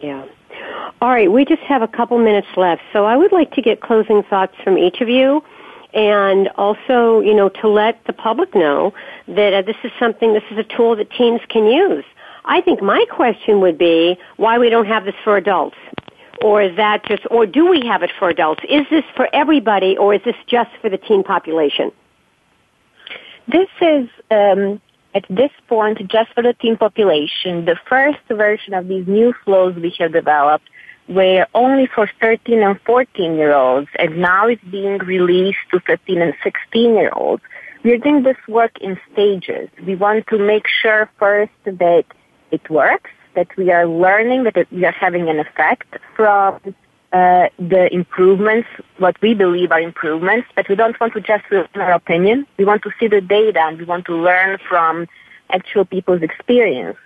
Yeah. 0.00 0.26
All 1.00 1.10
right, 1.10 1.30
we 1.30 1.44
just 1.44 1.62
have 1.62 1.82
a 1.82 1.88
couple 1.88 2.18
minutes 2.18 2.48
left, 2.56 2.82
so 2.92 3.04
I 3.04 3.16
would 3.16 3.32
like 3.32 3.52
to 3.52 3.62
get 3.62 3.80
closing 3.80 4.22
thoughts 4.22 4.54
from 4.64 4.78
each 4.78 5.00
of 5.00 5.08
you 5.08 5.42
and 5.96 6.48
also, 6.56 7.20
you 7.20 7.34
know, 7.34 7.48
to 7.48 7.68
let 7.68 8.04
the 8.04 8.12
public 8.12 8.54
know 8.54 8.92
that 9.28 9.54
uh, 9.54 9.62
this 9.62 9.76
is 9.82 9.90
something, 9.98 10.34
this 10.34 10.44
is 10.50 10.58
a 10.58 10.64
tool 10.64 10.94
that 10.96 11.10
teens 11.10 11.40
can 11.48 11.66
use. 11.66 12.04
I 12.44 12.60
think 12.60 12.82
my 12.82 13.04
question 13.10 13.60
would 13.60 13.78
be 13.78 14.18
why 14.36 14.58
we 14.58 14.68
don't 14.68 14.86
have 14.86 15.04
this 15.04 15.14
for 15.24 15.36
adults. 15.36 15.76
Or 16.42 16.62
is 16.62 16.76
that 16.76 17.04
just, 17.06 17.22
or 17.30 17.46
do 17.46 17.68
we 17.68 17.86
have 17.86 18.02
it 18.02 18.10
for 18.18 18.28
adults? 18.28 18.62
Is 18.68 18.86
this 18.90 19.04
for 19.14 19.28
everybody 19.32 19.96
or 19.96 20.14
is 20.14 20.20
this 20.24 20.36
just 20.46 20.70
for 20.80 20.90
the 20.90 20.98
teen 20.98 21.22
population? 21.22 21.92
This 23.48 23.68
is, 23.80 24.08
um, 24.30 24.80
at 25.14 25.24
this 25.30 25.50
point, 25.68 25.98
just 26.08 26.32
for 26.34 26.42
the 26.42 26.52
teen 26.54 26.76
population. 26.76 27.64
The 27.64 27.76
first 27.88 28.18
version 28.28 28.74
of 28.74 28.88
these 28.88 29.06
new 29.06 29.32
flows 29.44 29.74
we 29.76 29.94
have 29.98 30.12
developed 30.12 30.68
were 31.08 31.46
only 31.54 31.86
for 31.86 32.10
13 32.20 32.62
and 32.62 32.80
14 32.82 33.36
year 33.36 33.54
olds, 33.54 33.88
and 33.98 34.18
now 34.18 34.48
it's 34.48 34.62
being 34.64 34.98
released 34.98 35.58
to 35.70 35.80
15 35.80 36.20
and 36.20 36.34
16 36.42 36.94
year 36.94 37.10
olds. 37.14 37.42
We're 37.84 37.98
doing 37.98 38.24
this 38.24 38.36
work 38.48 38.72
in 38.80 38.98
stages. 39.12 39.68
We 39.86 39.94
want 39.94 40.26
to 40.28 40.38
make 40.38 40.64
sure 40.66 41.08
first 41.18 41.52
that 41.64 42.04
it 42.50 42.68
works, 42.68 43.10
that 43.36 43.56
we 43.56 43.70
are 43.70 43.86
learning, 43.86 44.44
that 44.44 44.66
we 44.72 44.84
are 44.84 44.92
having 44.92 45.28
an 45.28 45.38
effect 45.38 45.96
from 46.16 46.58
uh, 47.12 47.48
the 47.58 47.88
improvements, 47.92 48.68
what 48.98 49.16
we 49.22 49.32
believe 49.34 49.70
are 49.70 49.80
improvements, 49.80 50.48
but 50.56 50.68
we 50.68 50.74
don't 50.74 50.98
want 51.00 51.12
to 51.12 51.20
just 51.20 51.44
learn 51.52 51.68
our 51.76 51.92
opinion. 51.92 52.46
We 52.58 52.64
want 52.64 52.82
to 52.82 52.90
see 52.98 53.06
the 53.06 53.20
data 53.20 53.60
and 53.62 53.78
we 53.78 53.84
want 53.84 54.06
to 54.06 54.16
learn 54.16 54.58
from 54.68 55.06
actual 55.50 55.84
people's 55.84 56.22
experience. 56.22 56.98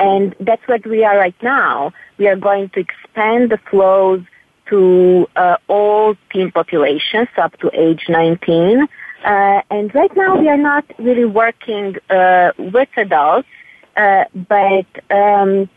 And 0.00 0.34
that's 0.40 0.66
what 0.66 0.84
we 0.86 1.04
are 1.04 1.16
right 1.16 1.40
now. 1.42 1.92
We 2.18 2.26
are 2.26 2.36
going 2.36 2.70
to 2.70 2.80
expand 2.80 3.50
the 3.50 3.58
flows 3.70 4.22
to 4.70 5.28
uh, 5.36 5.56
all 5.68 6.16
teen 6.32 6.50
populations 6.50 7.28
up 7.36 7.56
to 7.58 7.70
age 7.72 8.04
19. 8.08 8.82
Uh, 9.24 9.62
and 9.70 9.94
right 9.94 10.14
now 10.16 10.36
we 10.36 10.48
are 10.48 10.56
not 10.56 10.84
really 10.98 11.24
working 11.24 11.96
uh, 12.10 12.50
with 12.58 12.88
adults 12.96 13.48
uh, 13.96 14.24
but 14.34 14.86
um, 15.14 15.68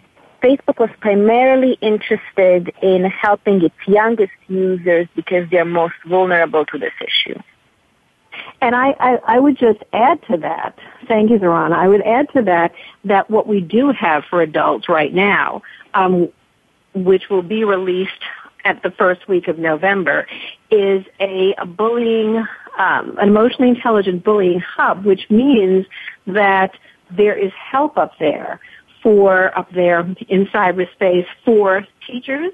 Facebook 0.41 0.79
was 0.79 0.89
primarily 0.99 1.77
interested 1.81 2.71
in 2.81 3.05
helping 3.05 3.63
its 3.63 3.75
youngest 3.87 4.31
users 4.47 5.07
because 5.15 5.49
they're 5.49 5.65
most 5.65 5.95
vulnerable 6.05 6.65
to 6.65 6.77
this 6.77 6.93
issue. 7.01 7.39
And 8.61 8.75
I, 8.75 8.95
I, 8.99 9.19
I 9.27 9.39
would 9.39 9.57
just 9.57 9.79
add 9.93 10.21
to 10.29 10.37
that, 10.37 10.77
thank 11.07 11.29
you, 11.29 11.39
Zorana, 11.39 11.73
I 11.73 11.87
would 11.87 12.01
add 12.01 12.29
to 12.33 12.41
that 12.43 12.73
that 13.05 13.29
what 13.29 13.47
we 13.47 13.61
do 13.61 13.91
have 13.91 14.25
for 14.29 14.41
adults 14.41 14.89
right 14.89 15.13
now, 15.13 15.61
um, 15.93 16.29
which 16.93 17.29
will 17.29 17.41
be 17.41 17.63
released 17.63 18.11
at 18.63 18.83
the 18.83 18.91
first 18.91 19.27
week 19.27 19.47
of 19.47 19.57
November, 19.57 20.27
is 20.69 21.05
a, 21.19 21.55
a 21.57 21.65
bullying, 21.65 22.37
um, 22.77 23.17
an 23.17 23.29
emotionally 23.29 23.69
intelligent 23.69 24.23
bullying 24.23 24.59
hub, 24.59 25.05
which 25.05 25.29
means 25.29 25.85
that 26.27 26.71
there 27.09 27.37
is 27.37 27.51
help 27.53 27.97
up 27.97 28.13
there 28.19 28.59
for 29.01 29.57
up 29.57 29.71
there 29.71 30.01
in 30.27 30.45
cyberspace 30.47 31.25
for 31.45 31.85
teachers, 32.05 32.51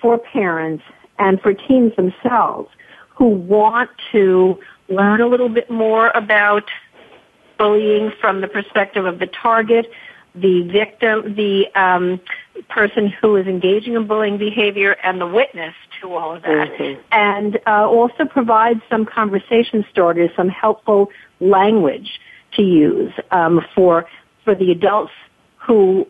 for 0.00 0.18
parents, 0.18 0.82
and 1.18 1.40
for 1.40 1.54
teens 1.54 1.94
themselves 1.96 2.68
who 3.10 3.28
want 3.28 3.90
to 4.10 4.58
learn 4.88 5.20
a 5.20 5.26
little 5.26 5.48
bit 5.48 5.70
more 5.70 6.10
about 6.14 6.64
bullying 7.58 8.10
from 8.20 8.40
the 8.40 8.48
perspective 8.48 9.04
of 9.04 9.18
the 9.18 9.26
target, 9.26 9.90
the 10.34 10.62
victim, 10.62 11.34
the 11.34 11.66
um, 11.74 12.20
person 12.68 13.06
who 13.06 13.36
is 13.36 13.46
engaging 13.46 13.94
in 13.94 14.06
bullying 14.06 14.38
behavior, 14.38 14.96
and 15.04 15.20
the 15.20 15.26
witness 15.26 15.74
to 16.00 16.12
all 16.14 16.34
of 16.34 16.42
that. 16.42 16.72
Mm-hmm. 16.72 17.00
And 17.12 17.60
uh, 17.66 17.86
also 17.86 18.24
provide 18.24 18.80
some 18.90 19.04
conversation 19.04 19.84
starters, 19.90 20.30
some 20.34 20.48
helpful 20.48 21.10
language 21.40 22.18
to 22.54 22.62
use 22.62 23.12
um, 23.30 23.64
for 23.74 24.06
for 24.44 24.54
the 24.54 24.70
adults 24.70 25.12
who 25.56 26.06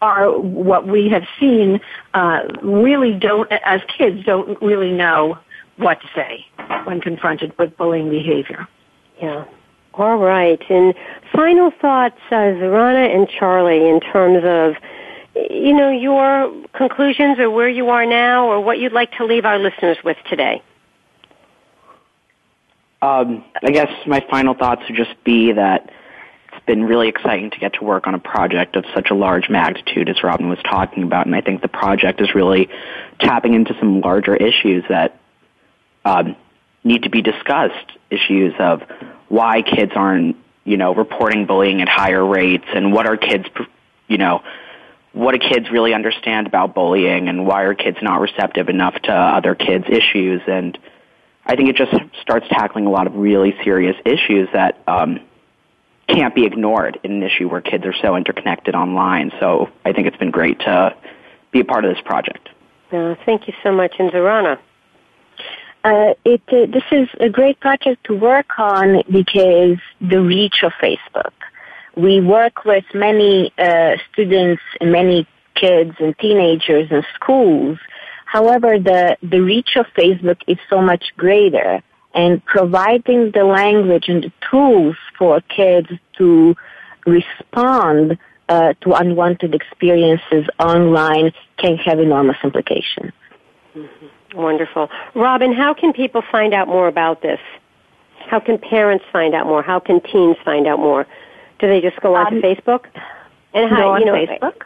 are 0.00 0.38
what 0.38 0.86
we 0.86 1.08
have 1.08 1.24
seen 1.38 1.80
uh, 2.14 2.40
really 2.62 3.12
don't 3.12 3.50
as 3.64 3.80
kids 3.96 4.24
don't 4.24 4.60
really 4.60 4.90
know 4.92 5.38
what 5.76 6.00
to 6.00 6.08
say 6.14 6.46
when 6.84 7.00
confronted 7.00 7.52
with 7.58 7.76
bullying 7.76 8.10
behavior. 8.10 8.68
Yeah. 9.20 9.44
All 9.94 10.16
right. 10.16 10.60
And 10.70 10.94
final 11.32 11.70
thoughts, 11.80 12.18
uh, 12.30 12.34
Zorana 12.34 13.14
and 13.14 13.28
Charlie, 13.28 13.88
in 13.88 14.00
terms 14.00 14.42
of 14.44 14.74
you 15.50 15.72
know 15.72 15.90
your 15.90 16.52
conclusions 16.74 17.38
or 17.38 17.50
where 17.50 17.68
you 17.68 17.88
are 17.88 18.06
now, 18.06 18.46
or 18.46 18.60
what 18.60 18.78
you'd 18.78 18.92
like 18.92 19.12
to 19.12 19.24
leave 19.24 19.44
our 19.44 19.58
listeners 19.58 19.98
with 20.04 20.16
today. 20.28 20.62
Um, 23.04 23.44
I 23.62 23.70
guess 23.70 23.90
my 24.06 24.24
final 24.30 24.54
thoughts 24.54 24.80
would 24.88 24.96
just 24.96 25.22
be 25.24 25.52
that 25.52 25.90
it's 26.48 26.64
been 26.64 26.84
really 26.84 27.08
exciting 27.08 27.50
to 27.50 27.58
get 27.58 27.74
to 27.74 27.84
work 27.84 28.06
on 28.06 28.14
a 28.14 28.18
project 28.18 28.76
of 28.76 28.86
such 28.94 29.10
a 29.10 29.14
large 29.14 29.50
magnitude 29.50 30.08
as 30.08 30.22
Robin 30.22 30.48
was 30.48 30.58
talking 30.64 31.02
about, 31.02 31.26
and 31.26 31.36
I 31.36 31.42
think 31.42 31.60
the 31.60 31.68
project 31.68 32.22
is 32.22 32.34
really 32.34 32.70
tapping 33.20 33.52
into 33.52 33.74
some 33.78 34.00
larger 34.00 34.34
issues 34.34 34.84
that 34.88 35.20
um, 36.06 36.34
need 36.82 37.02
to 37.02 37.10
be 37.10 37.20
discussed. 37.20 37.92
Issues 38.08 38.54
of 38.58 38.80
why 39.28 39.60
kids 39.60 39.92
aren't, 39.94 40.36
you 40.64 40.78
know, 40.78 40.94
reporting 40.94 41.44
bullying 41.44 41.82
at 41.82 41.88
higher 41.90 42.24
rates, 42.24 42.64
and 42.74 42.90
what 42.90 43.06
are 43.06 43.18
kids, 43.18 43.44
you 44.08 44.16
know, 44.16 44.42
what 45.12 45.38
do 45.38 45.46
kids 45.46 45.70
really 45.70 45.92
understand 45.92 46.46
about 46.46 46.74
bullying, 46.74 47.28
and 47.28 47.46
why 47.46 47.64
are 47.64 47.74
kids 47.74 47.98
not 48.00 48.22
receptive 48.22 48.70
enough 48.70 48.94
to 48.94 49.12
other 49.12 49.54
kids' 49.54 49.84
issues, 49.90 50.40
and 50.46 50.78
I 51.46 51.56
think 51.56 51.68
it 51.68 51.76
just 51.76 51.92
starts 52.20 52.46
tackling 52.48 52.86
a 52.86 52.90
lot 52.90 53.06
of 53.06 53.14
really 53.16 53.54
serious 53.64 53.96
issues 54.04 54.48
that 54.52 54.82
um, 54.86 55.20
can't 56.08 56.34
be 56.34 56.44
ignored 56.44 56.98
in 57.02 57.12
an 57.12 57.22
issue 57.22 57.48
where 57.48 57.60
kids 57.60 57.84
are 57.84 57.94
so 58.00 58.16
interconnected 58.16 58.74
online. 58.74 59.30
So 59.40 59.70
I 59.84 59.92
think 59.92 60.06
it's 60.06 60.16
been 60.16 60.30
great 60.30 60.58
to 60.60 60.94
be 61.52 61.60
a 61.60 61.64
part 61.64 61.84
of 61.84 61.94
this 61.94 62.02
project. 62.02 62.48
Uh, 62.90 63.14
thank 63.26 63.46
you 63.46 63.54
so 63.62 63.72
much, 63.72 63.94
and 63.98 64.10
Zorana. 64.10 64.58
Uh, 65.82 66.14
it, 66.24 66.40
uh, 66.48 66.66
this 66.72 66.84
is 66.92 67.08
a 67.20 67.28
great 67.28 67.60
project 67.60 68.04
to 68.04 68.14
work 68.14 68.58
on 68.58 69.02
because 69.10 69.78
the 70.00 70.20
reach 70.20 70.62
of 70.62 70.72
Facebook. 70.82 71.32
We 71.94 72.20
work 72.20 72.64
with 72.64 72.84
many 72.94 73.52
uh, 73.58 73.96
students 74.12 74.62
and 74.80 74.90
many 74.90 75.28
kids 75.54 75.94
and 76.00 76.16
teenagers 76.18 76.90
in 76.90 77.04
schools 77.14 77.78
However, 78.34 78.80
the, 78.80 79.16
the 79.22 79.40
reach 79.40 79.76
of 79.76 79.86
Facebook 79.96 80.40
is 80.48 80.58
so 80.68 80.82
much 80.82 81.04
greater 81.16 81.80
and 82.14 82.44
providing 82.44 83.30
the 83.30 83.44
language 83.44 84.06
and 84.08 84.24
the 84.24 84.32
tools 84.50 84.96
for 85.16 85.40
kids 85.42 85.88
to 86.18 86.56
respond 87.06 88.18
uh, 88.48 88.74
to 88.80 88.92
unwanted 88.94 89.54
experiences 89.54 90.44
online 90.58 91.30
can 91.58 91.76
have 91.76 92.00
enormous 92.00 92.36
implications. 92.42 93.12
Mm-hmm. 93.76 94.36
Wonderful. 94.36 94.90
Robin, 95.14 95.52
how 95.52 95.72
can 95.72 95.92
people 95.92 96.22
find 96.32 96.52
out 96.54 96.66
more 96.66 96.88
about 96.88 97.22
this? 97.22 97.38
How 98.18 98.40
can 98.40 98.58
parents 98.58 99.04
find 99.12 99.32
out 99.36 99.46
more? 99.46 99.62
How 99.62 99.78
can 99.78 100.00
teens 100.00 100.36
find 100.44 100.66
out 100.66 100.80
more? 100.80 101.06
Do 101.60 101.68
they 101.68 101.80
just 101.80 102.00
go 102.00 102.16
onto 102.16 102.36
Um, 102.36 102.42
Facebook? 102.42 102.86
And 103.52 103.70
Go 103.70 103.90
on 103.90 104.00
you 104.00 104.06
know, 104.06 104.14
Facebook. 104.14 104.62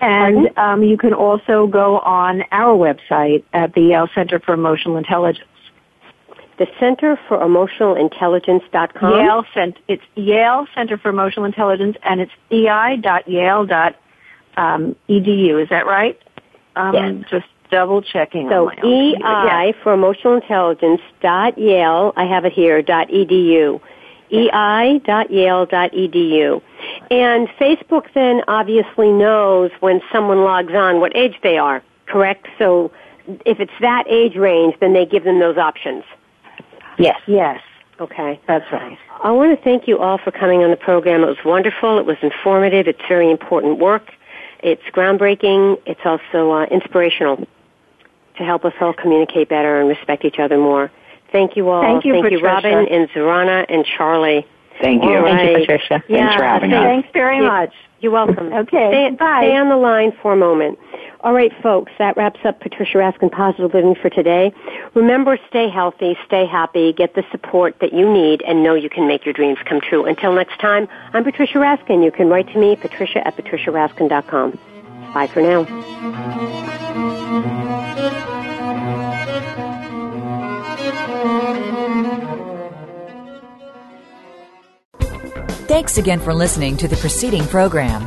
And 0.00 0.56
um, 0.58 0.82
you 0.82 0.96
can 0.96 1.14
also 1.14 1.66
go 1.66 1.98
on 2.00 2.42
our 2.52 2.76
website 2.76 3.42
at 3.52 3.74
the 3.74 3.80
Yale 3.80 4.08
Center 4.14 4.38
for 4.38 4.52
Emotional 4.52 4.96
Intelligence. 4.96 5.46
the 6.58 6.66
Center 6.78 7.18
for 7.28 7.42
Emotional 7.42 7.94
Intelligence.com. 7.94 9.12
Yale 9.12 9.44
Cent- 9.54 9.78
it's 9.88 10.02
Yale 10.14 10.66
Center 10.74 10.98
for 10.98 11.08
Emotional 11.08 11.46
Intelligence, 11.46 11.96
and 12.02 12.20
it's 12.20 12.32
ei.yale.edu. 12.50 13.94
Um, 14.56 14.94
edu. 15.08 15.60
Is 15.62 15.68
that 15.70 15.84
right? 15.86 16.20
Um, 16.76 16.94
Yes. 16.94 17.24
Just 17.30 17.46
double 17.70 18.02
checking. 18.02 18.48
So 18.48 18.68
on 18.70 18.76
my 18.76 18.82
own 18.82 19.12
computer. 19.14 19.26
EI 19.26 19.74
for 19.82 19.92
emotional 19.94 20.34
intelligence 20.34 21.00
dot 21.20 21.58
Yale, 21.58 22.12
I 22.16 22.24
have 22.24 22.44
it 22.44 22.52
here, 22.52 22.82
dot 22.82 23.08
edu. 23.08 23.80
EI 24.34 25.00
dot 25.04 25.30
Yale 25.30 25.66
dot 25.66 25.92
edu. 25.92 26.60
And 27.10 27.48
Facebook 27.60 28.06
then 28.14 28.42
obviously 28.48 29.10
knows 29.10 29.70
when 29.80 30.00
someone 30.12 30.42
logs 30.44 30.74
on 30.74 31.00
what 31.00 31.16
age 31.16 31.36
they 31.42 31.58
are, 31.58 31.82
correct? 32.06 32.46
So 32.58 32.90
if 33.46 33.60
it's 33.60 33.72
that 33.80 34.04
age 34.08 34.36
range, 34.36 34.74
then 34.80 34.92
they 34.92 35.06
give 35.06 35.24
them 35.24 35.38
those 35.38 35.56
options. 35.56 36.04
Yes. 36.98 37.20
Yes. 37.26 37.60
Okay. 38.00 38.40
That's 38.46 38.70
right. 38.72 38.98
I 39.22 39.30
want 39.30 39.56
to 39.56 39.64
thank 39.64 39.86
you 39.86 39.98
all 39.98 40.18
for 40.18 40.30
coming 40.30 40.62
on 40.62 40.70
the 40.70 40.76
program. 40.76 41.22
It 41.22 41.26
was 41.26 41.44
wonderful. 41.44 41.98
It 41.98 42.06
was 42.06 42.16
informative. 42.22 42.88
It's 42.88 43.00
very 43.08 43.30
important 43.30 43.78
work. 43.78 44.10
It's 44.62 44.82
groundbreaking. 44.92 45.80
It's 45.86 46.00
also 46.04 46.50
uh, 46.50 46.64
inspirational 46.66 47.36
to 48.36 48.42
help 48.42 48.64
us 48.64 48.72
all 48.80 48.92
communicate 48.92 49.48
better 49.48 49.80
and 49.80 49.88
respect 49.88 50.24
each 50.24 50.38
other 50.38 50.58
more. 50.58 50.90
Thank 51.34 51.56
you 51.56 51.68
all. 51.68 51.82
Thank 51.82 52.04
you, 52.04 52.12
thank 52.12 52.30
you, 52.30 52.38
Robin 52.38 52.86
and 52.88 53.10
Zorana 53.10 53.66
and 53.68 53.84
Charlie. 53.84 54.46
Thank 54.80 55.02
you. 55.02 55.16
All 55.16 55.24
Thank 55.24 55.50
you. 55.50 55.58
Patricia. 55.66 56.02
Yeah, 56.06 56.16
Thanks 56.18 56.34
for 56.36 56.44
having 56.44 56.70
thank- 56.70 56.80
us. 56.86 56.86
Thanks 56.92 57.08
very 57.12 57.38
Yeah. 57.40 57.48
much. 57.48 57.72
You're 58.00 58.12
welcome. 58.12 58.52
Okay, 58.52 58.88
Stay, 58.90 59.10
bye. 59.18 59.40
stay 59.48 59.56
on 59.56 59.68
the 59.68 59.76
line 59.76 60.12
for 60.22 60.32
a 60.32 60.36
moment. 60.36 60.78
All 61.22 61.32
right, 61.32 61.52
folks, 61.62 61.90
that 61.98 62.16
wraps 62.16 62.38
up 62.44 62.60
Patricia 62.60 62.98
Raskin 62.98 63.32
Positive 63.32 63.72
Living 63.74 63.94
for 63.96 64.10
today. 64.10 64.52
Remember, 64.94 65.38
stay 65.48 65.68
healthy, 65.70 66.16
stay 66.26 66.44
happy, 66.46 66.92
get 66.92 67.14
the 67.14 67.24
support 67.32 67.76
that 67.80 67.92
you 67.94 68.08
need, 68.08 68.42
and 68.46 68.62
know 68.62 68.74
you 68.74 68.90
can 68.90 69.08
make 69.08 69.24
your 69.24 69.32
dreams 69.32 69.58
come 69.64 69.80
true. 69.80 70.04
Until 70.04 70.32
next 70.34 70.58
time, 70.60 70.86
I'm 71.14 71.24
Patricia 71.24 71.58
Raskin. 71.58 72.04
You 72.04 72.10
can 72.12 72.28
write 72.28 72.48
to 72.52 72.58
me, 72.58 72.76
patricia 72.76 73.26
at 73.26 73.36
patriciaraskin.com. 73.36 74.58
Bye 75.14 75.26
for 75.28 75.40
now. 75.40 75.64
Thanks 85.74 85.98
again 85.98 86.20
for 86.20 86.32
listening 86.32 86.76
to 86.76 86.86
the 86.86 86.94
preceding 86.94 87.44
program 87.48 88.06